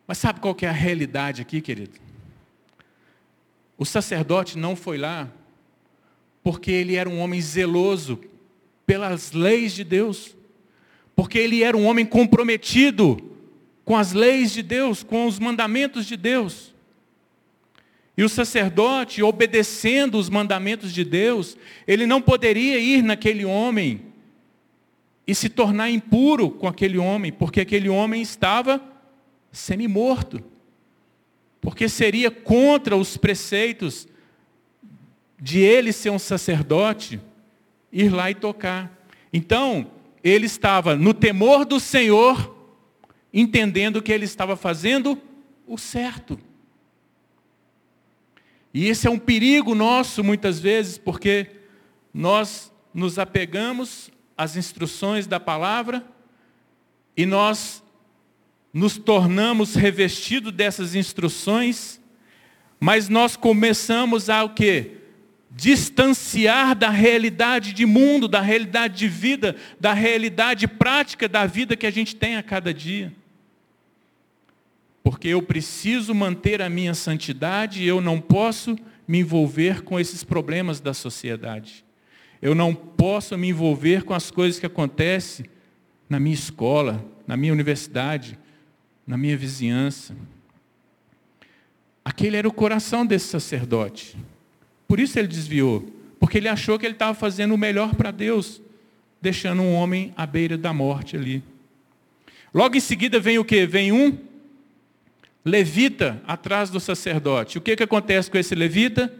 [0.08, 2.00] Mas sabe qual que é a realidade aqui, querido?
[3.84, 5.30] O sacerdote não foi lá
[6.42, 8.18] porque ele era um homem zeloso
[8.86, 10.38] pelas leis de Deus,
[11.14, 13.18] porque ele era um homem comprometido
[13.84, 16.74] com as leis de Deus, com os mandamentos de Deus.
[18.16, 24.00] E o sacerdote, obedecendo os mandamentos de Deus, ele não poderia ir naquele homem
[25.28, 28.82] e se tornar impuro com aquele homem, porque aquele homem estava
[29.52, 30.42] semi-morto
[31.64, 34.06] porque seria contra os preceitos
[35.42, 37.22] de ele ser um sacerdote,
[37.90, 38.92] ir lá e tocar.
[39.32, 39.90] Então,
[40.22, 42.54] ele estava no temor do Senhor,
[43.34, 45.18] entendendo que ele estava fazendo
[45.66, 46.38] o certo.
[48.74, 51.50] E esse é um perigo nosso muitas vezes, porque
[52.14, 56.06] nós nos apegamos às instruções da palavra
[57.16, 57.83] e nós
[58.74, 62.02] nos tornamos revestidos dessas instruções,
[62.80, 64.98] mas nós começamos a o quê?
[65.56, 71.86] distanciar da realidade de mundo, da realidade de vida, da realidade prática da vida que
[71.86, 73.14] a gente tem a cada dia.
[75.04, 78.76] Porque eu preciso manter a minha santidade e eu não posso
[79.08, 81.86] me envolver com esses problemas da sociedade.
[82.42, 85.46] Eu não posso me envolver com as coisas que acontecem
[86.10, 88.40] na minha escola, na minha universidade,
[89.06, 90.16] na minha vizinhança.
[92.04, 94.18] Aquele era o coração desse sacerdote.
[94.88, 95.90] Por isso ele desviou,
[96.20, 98.62] porque ele achou que ele estava fazendo o melhor para Deus,
[99.22, 101.44] deixando um homem à beira da morte ali.
[102.54, 103.66] Logo em seguida vem o que?
[103.66, 104.18] Vem um
[105.44, 107.58] levita atrás do sacerdote.
[107.58, 109.14] O que, que acontece com esse levita?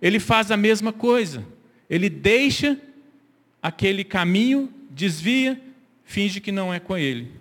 [0.00, 1.44] Ele faz a mesma coisa.
[1.88, 2.78] Ele deixa
[3.62, 5.60] aquele caminho, desvia,
[6.04, 7.39] finge que não é com ele.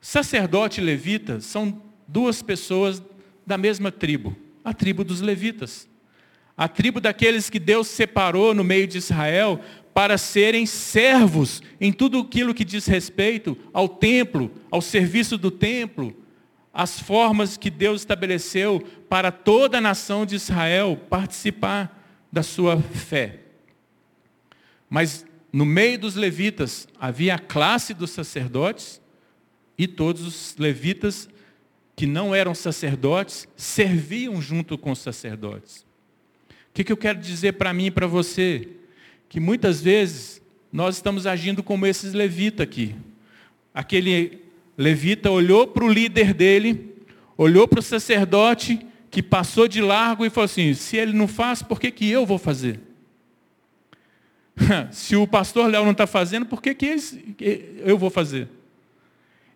[0.00, 3.02] Sacerdote e levita são duas pessoas
[3.46, 5.88] da mesma tribo, a tribo dos levitas.
[6.56, 9.60] A tribo daqueles que Deus separou no meio de Israel
[9.94, 16.16] para serem servos em tudo aquilo que diz respeito ao templo, ao serviço do templo,
[16.72, 21.98] as formas que Deus estabeleceu para toda a nação de Israel participar
[22.30, 23.40] da sua fé.
[24.88, 29.00] Mas no meio dos levitas havia a classe dos sacerdotes
[29.78, 31.28] e todos os levitas
[31.94, 35.86] que não eram sacerdotes serviam junto com os sacerdotes.
[36.50, 38.68] O que, que eu quero dizer para mim e para você?
[39.28, 42.94] Que muitas vezes nós estamos agindo como esses levitas aqui.
[43.72, 44.42] Aquele
[44.76, 46.94] levita olhou para o líder dele,
[47.36, 51.62] olhou para o sacerdote que passou de largo e falou assim: se ele não faz,
[51.62, 52.80] por que, que eu vou fazer?
[54.90, 56.96] se o pastor Léo não está fazendo, por que, que
[57.84, 58.48] eu vou fazer?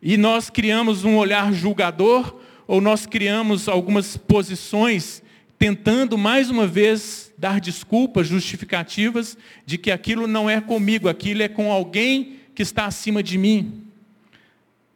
[0.02, 5.22] E nós criamos um olhar julgador, ou nós criamos algumas posições
[5.58, 11.48] tentando mais uma vez dar desculpas, justificativas de que aquilo não é comigo, aquilo é
[11.48, 13.84] com alguém que está acima de mim.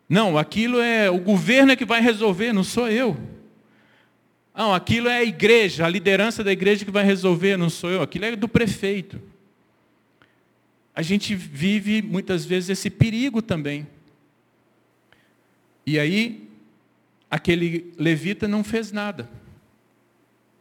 [0.09, 3.17] Não, aquilo é o governo é que vai resolver, não sou eu.
[4.53, 8.03] Não, aquilo é a igreja, a liderança da igreja que vai resolver, não sou eu.
[8.03, 9.21] Aquilo é do prefeito.
[10.93, 13.87] A gente vive muitas vezes esse perigo também.
[15.87, 16.49] E aí,
[17.31, 19.31] aquele levita não fez nada.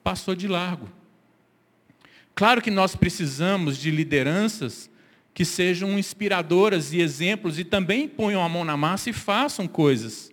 [0.03, 0.87] Passou de largo.
[2.35, 4.89] Claro que nós precisamos de lideranças
[5.33, 10.31] que sejam inspiradoras e exemplos e também ponham a mão na massa e façam coisas.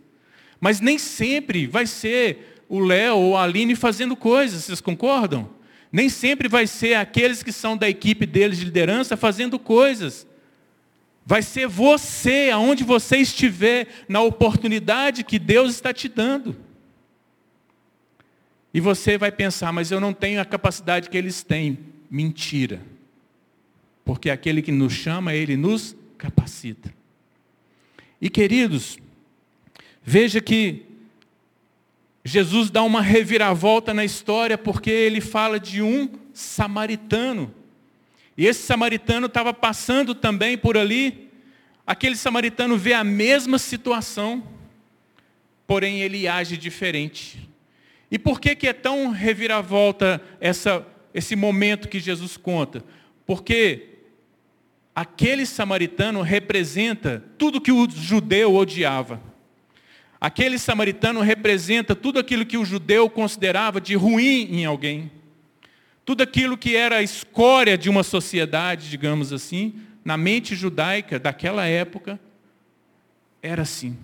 [0.61, 5.51] Mas nem sempre vai ser o Léo ou a Aline fazendo coisas, vocês concordam?
[5.91, 10.27] Nem sempre vai ser aqueles que são da equipe deles de liderança fazendo coisas.
[11.25, 16.57] Vai ser você, aonde você estiver, na oportunidade que Deus está te dando.
[18.75, 21.79] E você vai pensar, mas eu não tenho a capacidade que eles têm.
[22.11, 22.81] Mentira.
[24.05, 26.93] Porque aquele que nos chama, ele nos capacita.
[28.21, 28.99] E queridos,
[30.03, 30.87] veja que
[32.25, 37.53] Jesus dá uma reviravolta na história porque ele fala de um samaritano.
[38.37, 41.31] E esse samaritano estava passando também por ali.
[41.87, 44.43] Aquele samaritano vê a mesma situação,
[45.67, 47.49] porém ele age diferente.
[48.11, 52.85] E por que, que é tão reviravolta essa, esse momento que Jesus conta?
[53.27, 53.89] Porque
[54.95, 59.21] aquele samaritano representa tudo que o judeu odiava.
[60.21, 65.11] Aquele samaritano representa tudo aquilo que o judeu considerava de ruim em alguém.
[66.05, 71.67] Tudo aquilo que era a escória de uma sociedade, digamos assim, na mente judaica daquela
[71.67, 72.19] época,
[73.41, 73.97] era assim.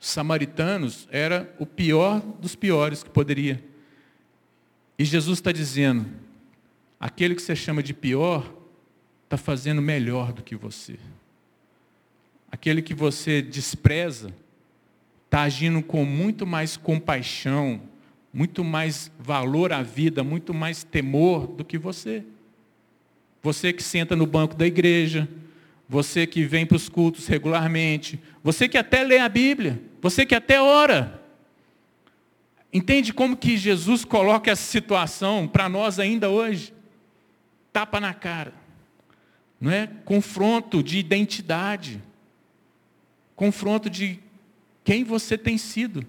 [0.00, 3.62] Os samaritanos era o pior dos piores que poderia.
[4.98, 6.06] E Jesus está dizendo,
[6.98, 8.52] aquele que você chama de pior,
[9.24, 10.96] está fazendo melhor do que você.
[12.50, 14.32] Aquele que você despreza
[15.24, 17.80] está agindo com muito mais compaixão,
[18.36, 22.22] muito mais valor à vida, muito mais temor do que você.
[23.42, 25.26] Você que senta no banco da igreja,
[25.88, 30.34] você que vem para os cultos regularmente, você que até lê a Bíblia, você que
[30.34, 31.22] até ora.
[32.72, 36.74] Entende como que Jesus coloca essa situação para nós ainda hoje?
[37.72, 38.66] Tapa na cara
[39.60, 39.86] não é?
[40.04, 42.02] confronto de identidade,
[43.34, 44.18] confronto de
[44.84, 46.04] quem você tem sido,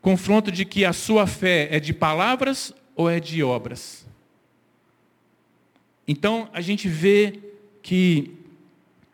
[0.00, 4.06] confronto de que a sua fé é de palavras ou é de obras.
[6.06, 7.38] Então a gente vê
[7.82, 8.34] que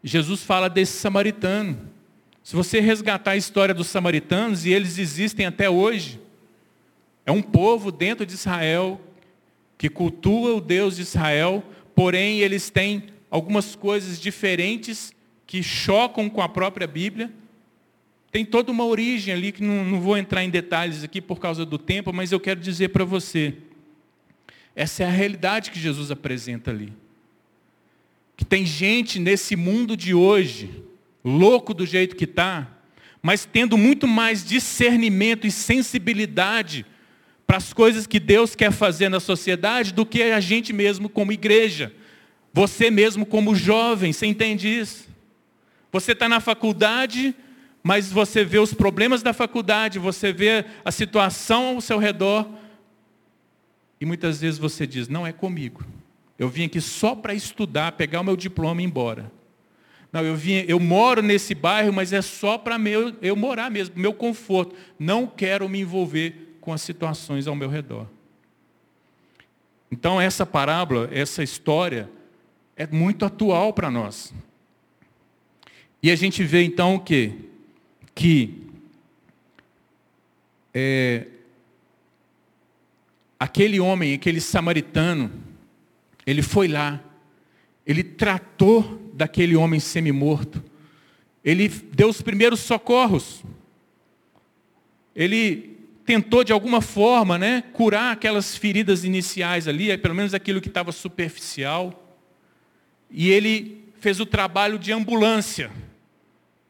[0.03, 1.79] Jesus fala desse samaritano.
[2.43, 6.21] Se você resgatar a história dos samaritanos, e eles existem até hoje,
[7.25, 9.01] é um povo dentro de Israel
[9.77, 11.63] que cultua o Deus de Israel,
[11.95, 15.13] porém eles têm algumas coisas diferentes
[15.47, 17.33] que chocam com a própria Bíblia.
[18.31, 21.65] Tem toda uma origem ali que não, não vou entrar em detalhes aqui por causa
[21.65, 23.55] do tempo, mas eu quero dizer para você.
[24.75, 26.93] Essa é a realidade que Jesus apresenta ali.
[28.37, 30.71] Que tem gente nesse mundo de hoje,
[31.25, 32.71] louco do jeito que está,
[33.23, 36.85] mas tendo muito mais discernimento e sensibilidade
[37.47, 41.33] para as coisas que Deus quer fazer na sociedade do que a gente mesmo como
[41.33, 41.93] igreja.
[42.53, 45.09] Você mesmo como jovem, você entende isso?
[45.93, 47.35] Você está na faculdade,
[47.87, 52.45] mas você vê os problemas da faculdade, você vê a situação ao seu redor,
[54.01, 55.85] e muitas vezes você diz: não é comigo.
[56.37, 59.31] Eu vim aqui só para estudar, pegar o meu diploma e ir embora.
[60.13, 63.95] Não, eu, vim, eu moro nesse bairro, mas é só para meu, eu morar mesmo,
[63.97, 64.75] meu conforto.
[64.99, 68.09] Não quero me envolver com as situações ao meu redor.
[69.93, 72.11] Então essa parábola, essa história,
[72.77, 74.35] é muito atual para nós.
[76.03, 77.33] E a gente vê então o quê?
[78.17, 78.67] Que
[80.75, 81.27] é,
[83.39, 85.31] aquele homem, aquele samaritano,
[86.27, 87.01] ele foi lá,
[87.87, 90.63] ele tratou daquele homem semi-morto,
[91.45, 93.45] ele deu os primeiros socorros,
[95.15, 100.69] ele tentou de alguma forma né, curar aquelas feridas iniciais ali, pelo menos aquilo que
[100.69, 102.19] estava superficial,
[103.11, 105.71] e ele fez o trabalho de ambulância,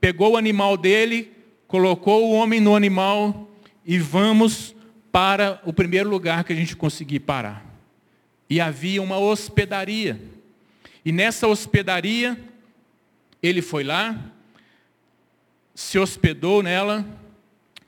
[0.01, 1.36] pegou o animal dele,
[1.67, 3.51] colocou o homem no animal
[3.85, 4.75] e vamos
[5.11, 7.65] para o primeiro lugar que a gente conseguir parar.
[8.49, 10.21] E havia uma hospedaria.
[11.05, 12.39] E nessa hospedaria,
[13.43, 14.33] ele foi lá,
[15.75, 17.07] se hospedou nela,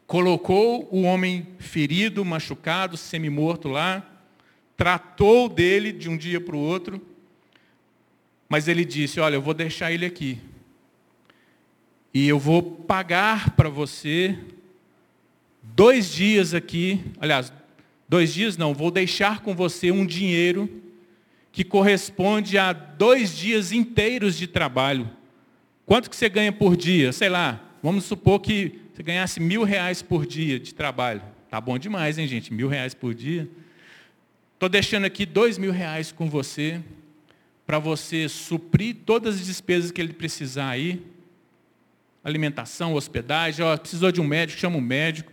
[0.07, 4.05] colocou o homem ferido, machucado, semi-morto lá,
[4.77, 7.01] tratou dele de um dia para o outro,
[8.49, 10.39] mas ele disse: Olha, eu vou deixar ele aqui.
[12.13, 14.39] E eu vou pagar para você
[15.63, 17.53] dois dias aqui, aliás,
[18.09, 20.69] dois dias não, vou deixar com você um dinheiro
[21.53, 25.11] que corresponde a dois dias inteiros de trabalho.
[25.85, 27.13] Quanto que você ganha por dia?
[27.13, 31.23] Sei lá, vamos supor que você ganhasse mil reais por dia de trabalho.
[31.51, 32.53] Tá bom demais, hein, gente?
[32.53, 33.49] Mil reais por dia.
[34.55, 36.81] Estou deixando aqui dois mil reais com você,
[37.67, 41.01] para você suprir todas as despesas que ele precisar aí.
[42.29, 45.33] Alimentação, hospedagem, ó, precisou de um médico, chama um médico.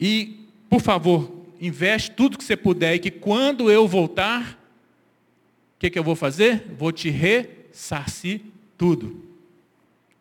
[0.00, 4.52] E, por favor, investe tudo que você puder e que quando eu voltar,
[5.76, 6.64] o que, que eu vou fazer?
[6.78, 8.40] Vou te ressarcir
[8.78, 9.22] tudo.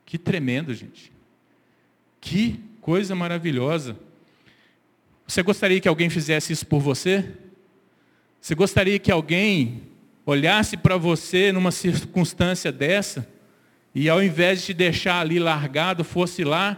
[0.05, 1.09] Que tremendo, gente.
[2.19, 3.97] Que coisa maravilhosa.
[5.25, 7.33] Você gostaria que alguém fizesse isso por você?
[8.41, 9.83] Você gostaria que alguém
[10.25, 13.33] olhasse para você numa circunstância dessa
[13.95, 16.77] e ao invés de te deixar ali largado, fosse lá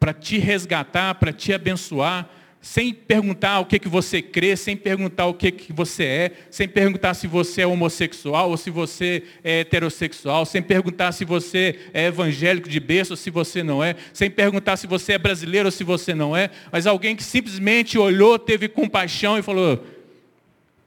[0.00, 2.28] para te resgatar, para te abençoar,
[2.60, 6.66] sem perguntar o que, que você crê, sem perguntar o que, que você é, sem
[6.66, 12.06] perguntar se você é homossexual ou se você é heterossexual, sem perguntar se você é
[12.06, 15.72] evangélico de berço ou se você não é, sem perguntar se você é brasileiro ou
[15.72, 19.86] se você não é, mas alguém que simplesmente olhou, teve compaixão e falou: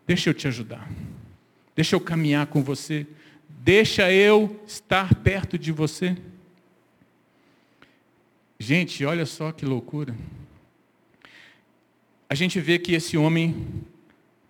[0.06, 0.90] Deixa eu te ajudar,
[1.76, 3.06] deixa eu caminhar com você,
[3.68, 6.16] deixa eu estar perto de você.
[8.58, 10.16] Gente, olha só que loucura.
[12.30, 13.68] A gente vê que esse homem,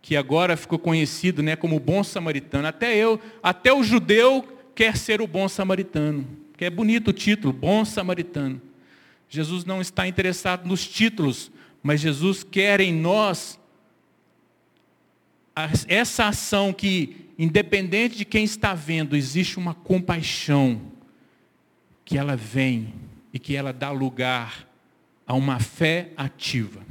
[0.03, 5.19] que agora ficou conhecido né, como bom samaritano, até eu, até o judeu quer ser
[5.19, 6.23] o bom samaritano.
[6.55, 8.61] Que é bonito o título, bom samaritano.
[9.27, 11.51] Jesus não está interessado nos títulos,
[11.81, 13.59] mas Jesus quer em nós
[15.87, 20.81] essa ação que, independente de quem está vendo, existe uma compaixão
[22.03, 22.93] que ela vem
[23.33, 24.67] e que ela dá lugar
[25.25, 26.81] a uma fé ativa.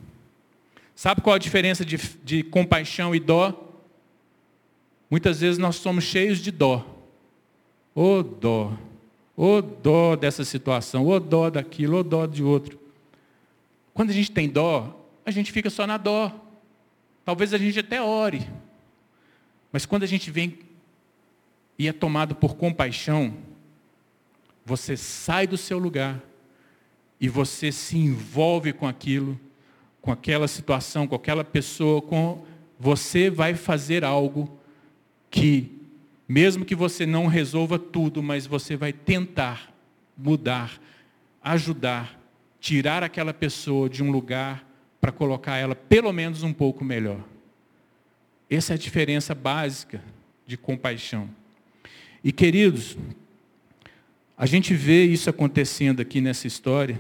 [0.94, 3.74] Sabe qual a diferença de, de compaixão e dó?
[5.10, 6.84] Muitas vezes nós somos cheios de dó.
[7.94, 8.76] Ô dó,
[9.36, 12.78] ô dó dessa situação, ô dó daquilo, ô dó de outro.
[13.94, 16.30] Quando a gente tem dó, a gente fica só na dó.
[17.24, 18.46] Talvez a gente até ore.
[19.76, 20.58] Mas quando a gente vem
[21.78, 23.34] e é tomado por compaixão,
[24.64, 26.18] você sai do seu lugar
[27.20, 29.38] e você se envolve com aquilo,
[30.00, 32.42] com aquela situação, com aquela pessoa, com
[32.80, 34.58] você vai fazer algo
[35.30, 35.70] que
[36.26, 39.70] mesmo que você não resolva tudo, mas você vai tentar
[40.16, 40.80] mudar,
[41.42, 42.18] ajudar,
[42.58, 44.66] tirar aquela pessoa de um lugar
[44.98, 47.35] para colocar ela pelo menos um pouco melhor.
[48.48, 50.02] Essa é a diferença básica
[50.46, 51.28] de compaixão.
[52.22, 52.96] E queridos,
[54.38, 56.98] a gente vê isso acontecendo aqui nessa história.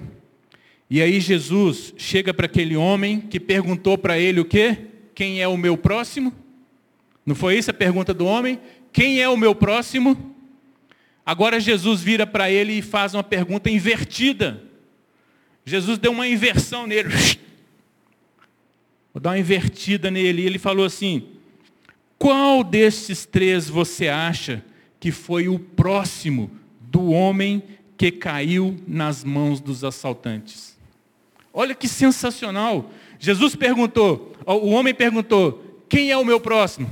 [0.88, 4.86] E aí Jesus chega para aquele homem que perguntou para ele o quê?
[5.14, 6.32] Quem é o meu próximo?
[7.24, 8.60] Não foi isso a pergunta do homem?
[8.92, 10.34] Quem é o meu próximo?
[11.24, 14.62] Agora Jesus vira para ele e faz uma pergunta invertida.
[15.64, 17.10] Jesus deu uma inversão nele.
[19.12, 20.42] Vou dar uma invertida nele.
[20.42, 21.35] E ele falou assim:
[22.18, 24.64] Qual destes três você acha
[24.98, 26.50] que foi o próximo
[26.80, 27.62] do homem
[27.96, 30.76] que caiu nas mãos dos assaltantes?
[31.52, 32.90] Olha que sensacional.
[33.18, 36.88] Jesus perguntou, o homem perguntou: Quem é o meu próximo?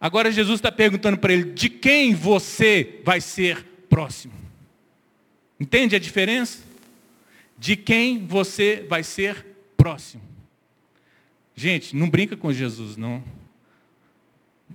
[0.00, 4.34] Agora Jesus está perguntando para ele: De quem você vai ser próximo?
[5.60, 6.72] Entende a diferença?
[7.62, 9.46] de quem você vai ser
[9.76, 10.20] próximo.
[11.54, 13.22] Gente, não brinca com Jesus, não.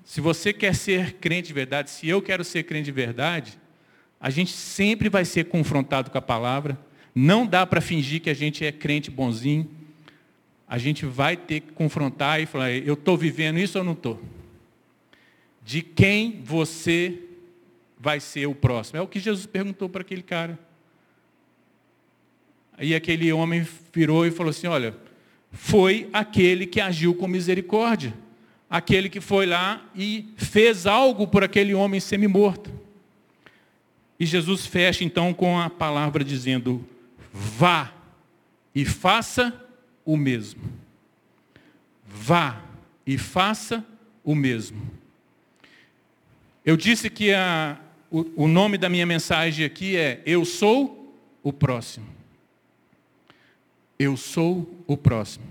[0.03, 3.59] Se você quer ser crente de verdade, se eu quero ser crente de verdade,
[4.19, 6.77] a gente sempre vai ser confrontado com a palavra.
[7.13, 9.69] Não dá para fingir que a gente é crente bonzinho.
[10.67, 14.21] A gente vai ter que confrontar e falar, eu estou vivendo isso ou não estou?
[15.63, 17.19] De quem você
[17.99, 18.99] vai ser o próximo?
[18.99, 20.59] É o que Jesus perguntou para aquele cara.
[22.77, 24.95] Aí aquele homem virou e falou assim: Olha,
[25.51, 28.13] foi aquele que agiu com misericórdia,
[28.69, 32.71] aquele que foi lá e fez algo por aquele homem semi-morto.
[34.19, 36.85] E Jesus fecha então com a palavra dizendo:
[37.31, 37.93] Vá
[38.73, 39.53] e faça
[40.03, 40.61] o mesmo.
[42.05, 42.61] Vá
[43.05, 43.85] e faça
[44.23, 44.81] o mesmo.
[46.65, 47.79] Eu disse que a,
[48.11, 52.07] o, o nome da minha mensagem aqui é Eu sou o próximo.
[53.99, 55.45] Eu sou o próximo.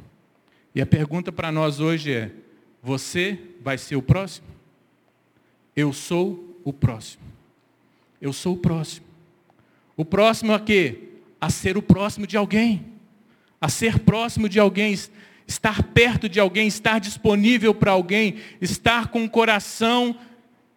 [0.75, 2.31] E a pergunta para nós hoje é:
[2.87, 4.47] você vai ser o próximo?
[5.75, 7.25] Eu sou o próximo.
[8.21, 9.05] Eu sou o próximo.
[9.97, 11.01] O próximo a quê?
[11.41, 12.87] A ser o próximo de alguém.
[13.61, 14.95] A ser próximo de alguém,
[15.49, 20.17] estar perto de alguém, estar disponível para alguém, estar com o coração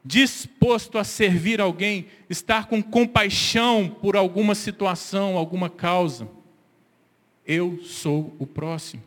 [0.03, 6.27] disposto a servir alguém, estar com compaixão por alguma situação, alguma causa
[7.49, 9.01] eu sou o próximo.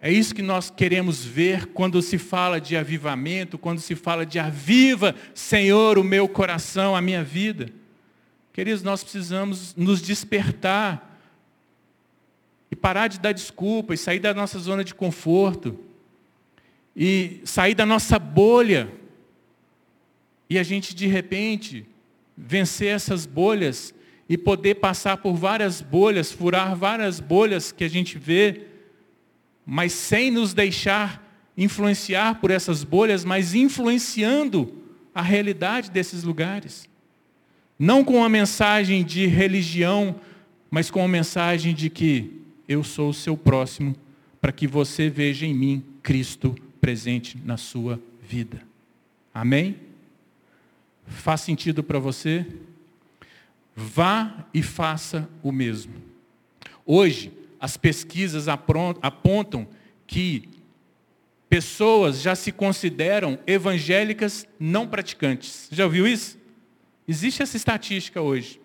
[0.00, 4.38] É isso que nós queremos ver quando se fala de avivamento, quando se fala de
[4.38, 7.68] aviva, Senhor, o meu coração, a minha vida.
[8.52, 11.20] Queridos, nós precisamos nos despertar
[12.70, 15.78] e parar de dar desculpa e sair da nossa zona de conforto
[16.94, 18.88] e sair da nossa bolha
[20.48, 21.84] e a gente de repente
[22.36, 23.92] vencer essas bolhas
[24.28, 28.67] e poder passar por várias bolhas, furar várias bolhas que a gente vê,
[29.70, 31.22] mas sem nos deixar
[31.54, 34.72] influenciar por essas bolhas, mas influenciando
[35.14, 36.88] a realidade desses lugares.
[37.78, 40.18] Não com a mensagem de religião,
[40.70, 43.94] mas com a mensagem de que eu sou o seu próximo,
[44.40, 48.62] para que você veja em mim Cristo presente na sua vida.
[49.34, 49.76] Amém?
[51.06, 52.46] Faz sentido para você?
[53.76, 55.92] Vá e faça o mesmo.
[56.86, 59.66] Hoje, as pesquisas apontam
[60.06, 60.48] que
[61.48, 65.68] pessoas já se consideram evangélicas não praticantes.
[65.72, 66.38] Já ouviu isso?
[67.06, 68.60] Existe essa estatística hoje.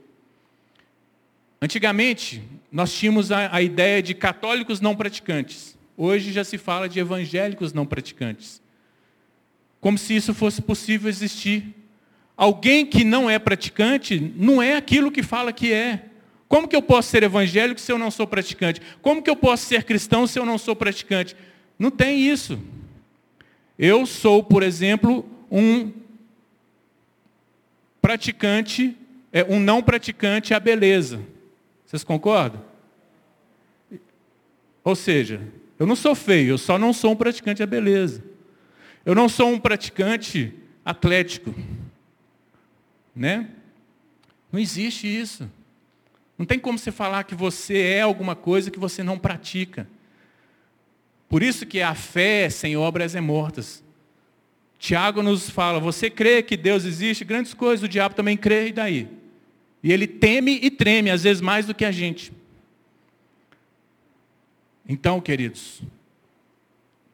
[1.61, 5.77] Antigamente, nós tínhamos a, a, ideia de católicos não praticantes.
[5.95, 8.61] Hoje já se fala de evangélicos não praticantes.
[9.79, 11.73] Como se isso fosse possível existir
[12.35, 16.05] Alguém que não é praticante não é aquilo que fala que é.
[16.53, 18.79] Como que eu posso ser evangélico se eu não sou praticante?
[19.01, 21.35] Como que eu posso ser cristão se eu não sou praticante?
[21.79, 22.59] Não tem isso.
[23.75, 25.91] Eu sou, por exemplo, um
[27.99, 28.95] praticante,
[29.31, 31.19] é, um não praticante à beleza.
[31.87, 32.63] Vocês concordam?
[34.83, 35.41] Ou seja,
[35.79, 38.23] eu não sou feio, eu só não sou um praticante à beleza.
[39.03, 40.53] Eu não sou um praticante
[40.85, 41.51] atlético.
[43.15, 43.49] Né?
[44.51, 45.49] Não existe isso.
[46.37, 49.87] Não tem como você falar que você é alguma coisa que você não pratica.
[51.29, 53.83] Por isso que a fé sem obras é mortas.
[54.77, 58.71] Tiago nos fala, você crê que Deus existe, grandes coisas, o diabo também crê, e
[58.73, 59.07] daí?
[59.81, 62.33] E ele teme e treme, às vezes mais do que a gente.
[64.87, 65.81] Então, queridos,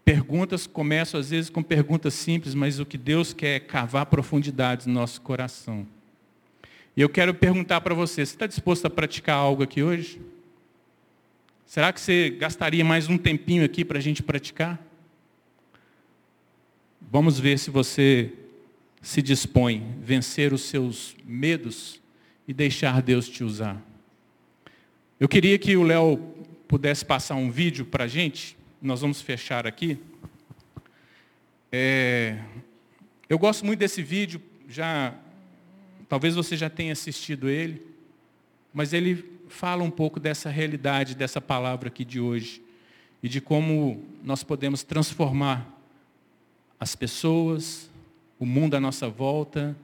[0.03, 4.87] perguntas começam às vezes com perguntas simples, mas o que Deus quer é cavar profundidades
[4.87, 5.85] no nosso coração.
[6.99, 10.19] E eu quero perguntar para você, você está disposto a praticar algo aqui hoje?
[11.65, 14.77] Será que você gastaria mais um tempinho aqui para a gente praticar?
[16.99, 18.33] vamos ver se você
[19.01, 22.01] se dispõe a vencer os seus medos
[22.45, 23.81] e deixar Deus te usar.
[25.17, 26.17] Eu queria que o Léo
[26.67, 29.97] pudesse passar um vídeo para a gente, nós vamos fechar aqui.
[31.71, 32.39] É,
[33.29, 35.15] eu gosto muito desse vídeo, já
[36.09, 37.85] talvez você já tenha assistido ele,
[38.73, 42.61] mas ele fala um pouco dessa realidade, dessa palavra aqui de hoje,
[43.21, 45.79] e de como nós podemos transformar
[46.79, 47.89] as pessoas,
[48.39, 49.75] o mundo à nossa volta,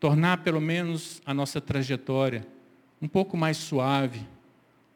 [0.00, 2.46] tornar pelo menos a nossa trajetória
[3.00, 4.20] um pouco mais suave,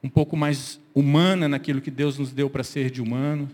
[0.03, 3.49] um pouco mais humana naquilo que Deus nos deu para ser de humano,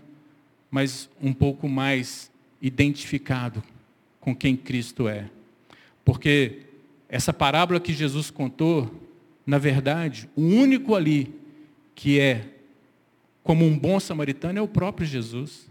[0.71, 3.61] mas um pouco mais identificado
[4.19, 5.29] com quem Cristo é.
[6.03, 6.68] Porque
[7.09, 8.89] essa parábola que Jesus contou,
[9.45, 11.33] na verdade, o único ali
[11.95, 12.45] que é
[13.43, 15.67] como um bom samaritano é o próprio Jesus.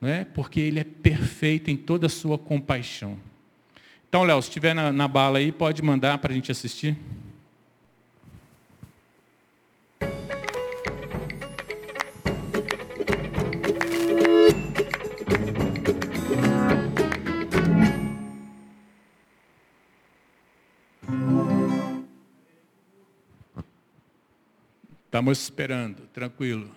[0.00, 0.24] Não é?
[0.24, 3.16] Porque ele é perfeito em toda a sua compaixão.
[4.08, 6.96] Então, Léo, se estiver na, na bala aí, pode mandar para a gente assistir.
[25.08, 26.68] Estamos esperando, tranquilo.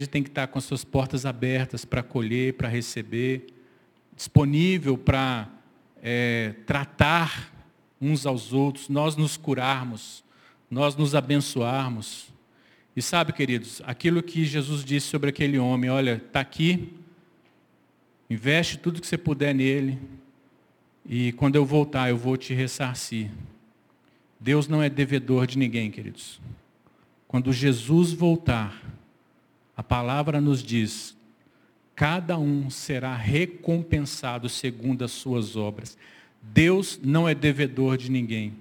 [0.00, 3.48] Gente tem que estar com suas portas abertas para acolher, para receber,
[4.14, 5.48] disponível para
[6.00, 7.52] é, tratar
[8.00, 10.22] uns aos outros, nós nos curarmos,
[10.70, 12.28] nós nos abençoarmos.
[12.94, 16.96] E sabe, queridos, aquilo que Jesus disse sobre aquele homem, olha, está aqui,
[18.30, 19.98] investe tudo que você puder nele,
[21.04, 23.32] e quando eu voltar, eu vou te ressarcir.
[24.38, 26.40] Deus não é devedor de ninguém, queridos.
[27.26, 28.80] Quando Jesus voltar,
[29.78, 31.16] a palavra nos diz:
[31.94, 35.96] cada um será recompensado segundo as suas obras.
[36.42, 38.54] Deus não é devedor de ninguém.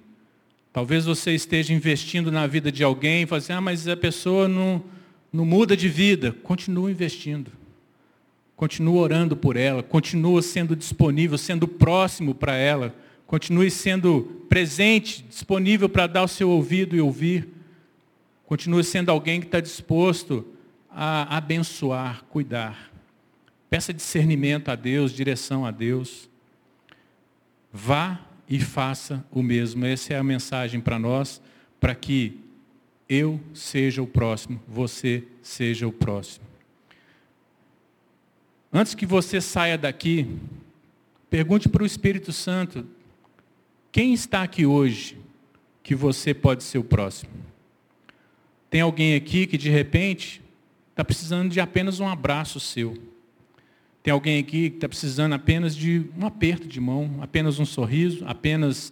[0.71, 4.47] Talvez você esteja investindo na vida de alguém e fale assim, ah, mas a pessoa
[4.47, 4.83] não,
[5.33, 6.33] não muda de vida.
[6.43, 7.51] Continua investindo.
[8.55, 12.95] Continua orando por ela, continua sendo disponível, sendo próximo para ela,
[13.25, 17.47] continue sendo presente, disponível para dar o seu ouvido e ouvir.
[18.45, 20.45] Continue sendo alguém que está disposto
[20.99, 22.91] a abençoar, cuidar.
[23.69, 26.27] Peça discernimento a Deus, direção a Deus.
[27.71, 28.19] Vá
[28.49, 29.85] e faça o mesmo.
[29.85, 31.39] Essa é a mensagem para nós,
[31.79, 32.39] para que
[33.07, 36.47] eu seja o próximo, você seja o próximo.
[38.73, 40.27] Antes que você saia daqui,
[41.29, 42.87] pergunte para o Espírito Santo:
[43.91, 45.15] quem está aqui hoje
[45.83, 47.31] que você pode ser o próximo?
[48.67, 50.41] Tem alguém aqui que de repente
[50.97, 52.97] está precisando de apenas um abraço seu.
[54.01, 58.25] Tem alguém aqui que está precisando apenas de um aperto de mão, apenas um sorriso,
[58.25, 58.91] apenas,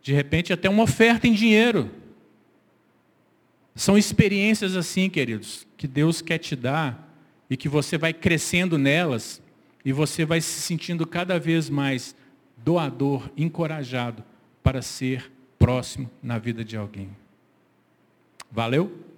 [0.00, 1.90] de repente, até uma oferta em dinheiro.
[3.74, 7.14] São experiências assim, queridos, que Deus quer te dar
[7.50, 9.42] e que você vai crescendo nelas
[9.84, 12.16] e você vai se sentindo cada vez mais
[12.56, 14.24] doador, encorajado
[14.62, 17.10] para ser próximo na vida de alguém.
[18.50, 19.11] Valeu?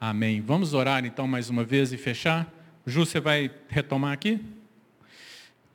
[0.00, 0.40] Amém.
[0.40, 2.48] Vamos orar então mais uma vez e fechar?
[2.86, 4.40] Ju, você vai retomar aqui?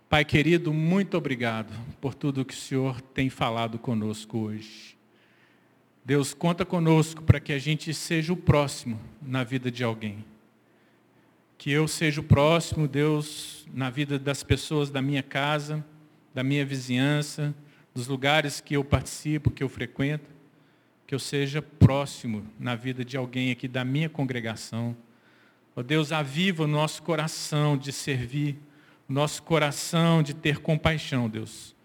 [0.07, 4.97] Pai querido, muito obrigado por tudo que o Senhor tem falado conosco hoje.
[6.05, 10.23] Deus, conta conosco para que a gente seja o próximo na vida de alguém.
[11.57, 15.85] Que eu seja o próximo, Deus, na vida das pessoas da minha casa,
[16.33, 17.53] da minha vizinhança,
[17.93, 20.31] dos lugares que eu participo, que eu frequento
[21.13, 24.97] que eu seja próximo na vida de alguém aqui da minha congregação.
[25.75, 28.57] Ó oh Deus, aviva o nosso coração de servir.
[29.07, 31.75] nosso coração de ter compaixão, Deus.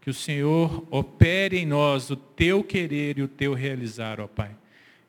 [0.00, 4.56] Que o Senhor opere em nós o teu querer e o teu realizar, ó Pai.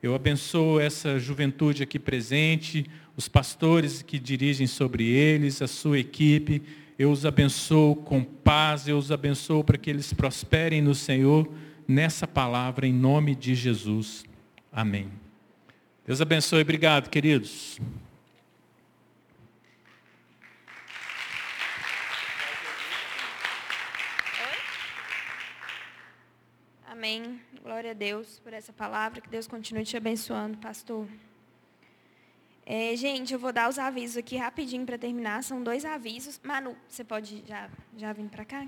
[0.04, 6.62] Eu abençoo essa juventude aqui presente, os pastores que dirigem sobre eles, a sua equipe.
[6.98, 11.50] Eu os abençoo com paz, eu os abençoo para que eles prosperem no Senhor
[11.90, 14.24] nessa palavra, em nome de Jesus.
[14.72, 15.12] Amém.
[16.06, 16.62] Deus abençoe.
[16.62, 17.80] Obrigado, queridos.
[26.86, 27.42] Amém.
[27.64, 29.20] Glória a Deus por essa palavra.
[29.20, 31.08] Que Deus continue te abençoando, pastor.
[32.68, 35.44] É, gente, eu vou dar os avisos aqui rapidinho para terminar.
[35.44, 36.40] São dois avisos.
[36.44, 37.68] Manu, você pode já,
[37.98, 38.68] já vir para cá?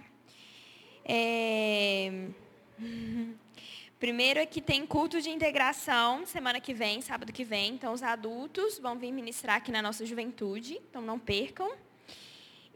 [1.06, 2.32] É...
[4.00, 7.76] Primeiro é que tem culto de integração semana que vem, sábado que vem.
[7.76, 10.82] Então, os adultos vão vir ministrar aqui na nossa juventude.
[10.90, 11.72] Então, não percam.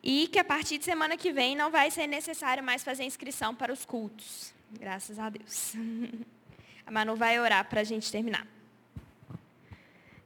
[0.03, 3.55] E que a partir de semana que vem não vai ser necessário mais fazer inscrição
[3.55, 4.53] para os cultos.
[4.71, 5.73] Graças a Deus.
[6.85, 8.45] A Manu vai orar para a gente terminar.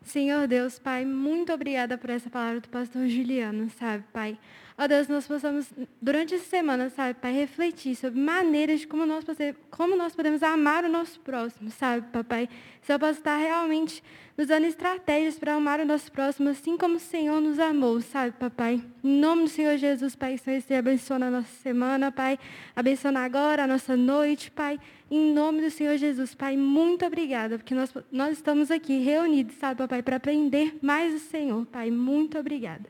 [0.03, 4.37] Senhor Deus, Pai, muito obrigada por essa palavra do pastor Juliano, sabe, Pai?
[4.81, 5.69] Ó Deus, nós possamos,
[6.01, 9.25] durante essa semana, sabe, Pai, refletir sobre maneiras de como nós,
[9.69, 12.47] como nós podemos amar o nosso próximo, sabe, Papai?
[12.81, 14.01] Se eu posso estar realmente
[14.37, 18.31] nos dando estratégias para amar o nosso próximo, assim como o Senhor nos amou, sabe,
[18.39, 18.81] Papai?
[19.03, 22.39] Em nome do Senhor Jesus, Pai, que o Senhor esteja abençoando a nossa semana, Pai.
[22.73, 24.79] Abençoando agora a nossa noite, Pai.
[25.11, 29.77] Em nome do Senhor Jesus, Pai, muito obrigada, porque nós, nós estamos aqui reunidos, sabe,
[29.77, 31.91] Papai, para aprender mais do Senhor, Pai.
[31.91, 32.85] Muito obrigada.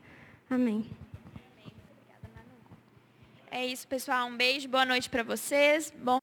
[0.48, 0.86] Amém.
[3.50, 4.28] É isso, pessoal.
[4.28, 5.92] Um beijo, boa noite para vocês.
[5.96, 6.20] Bom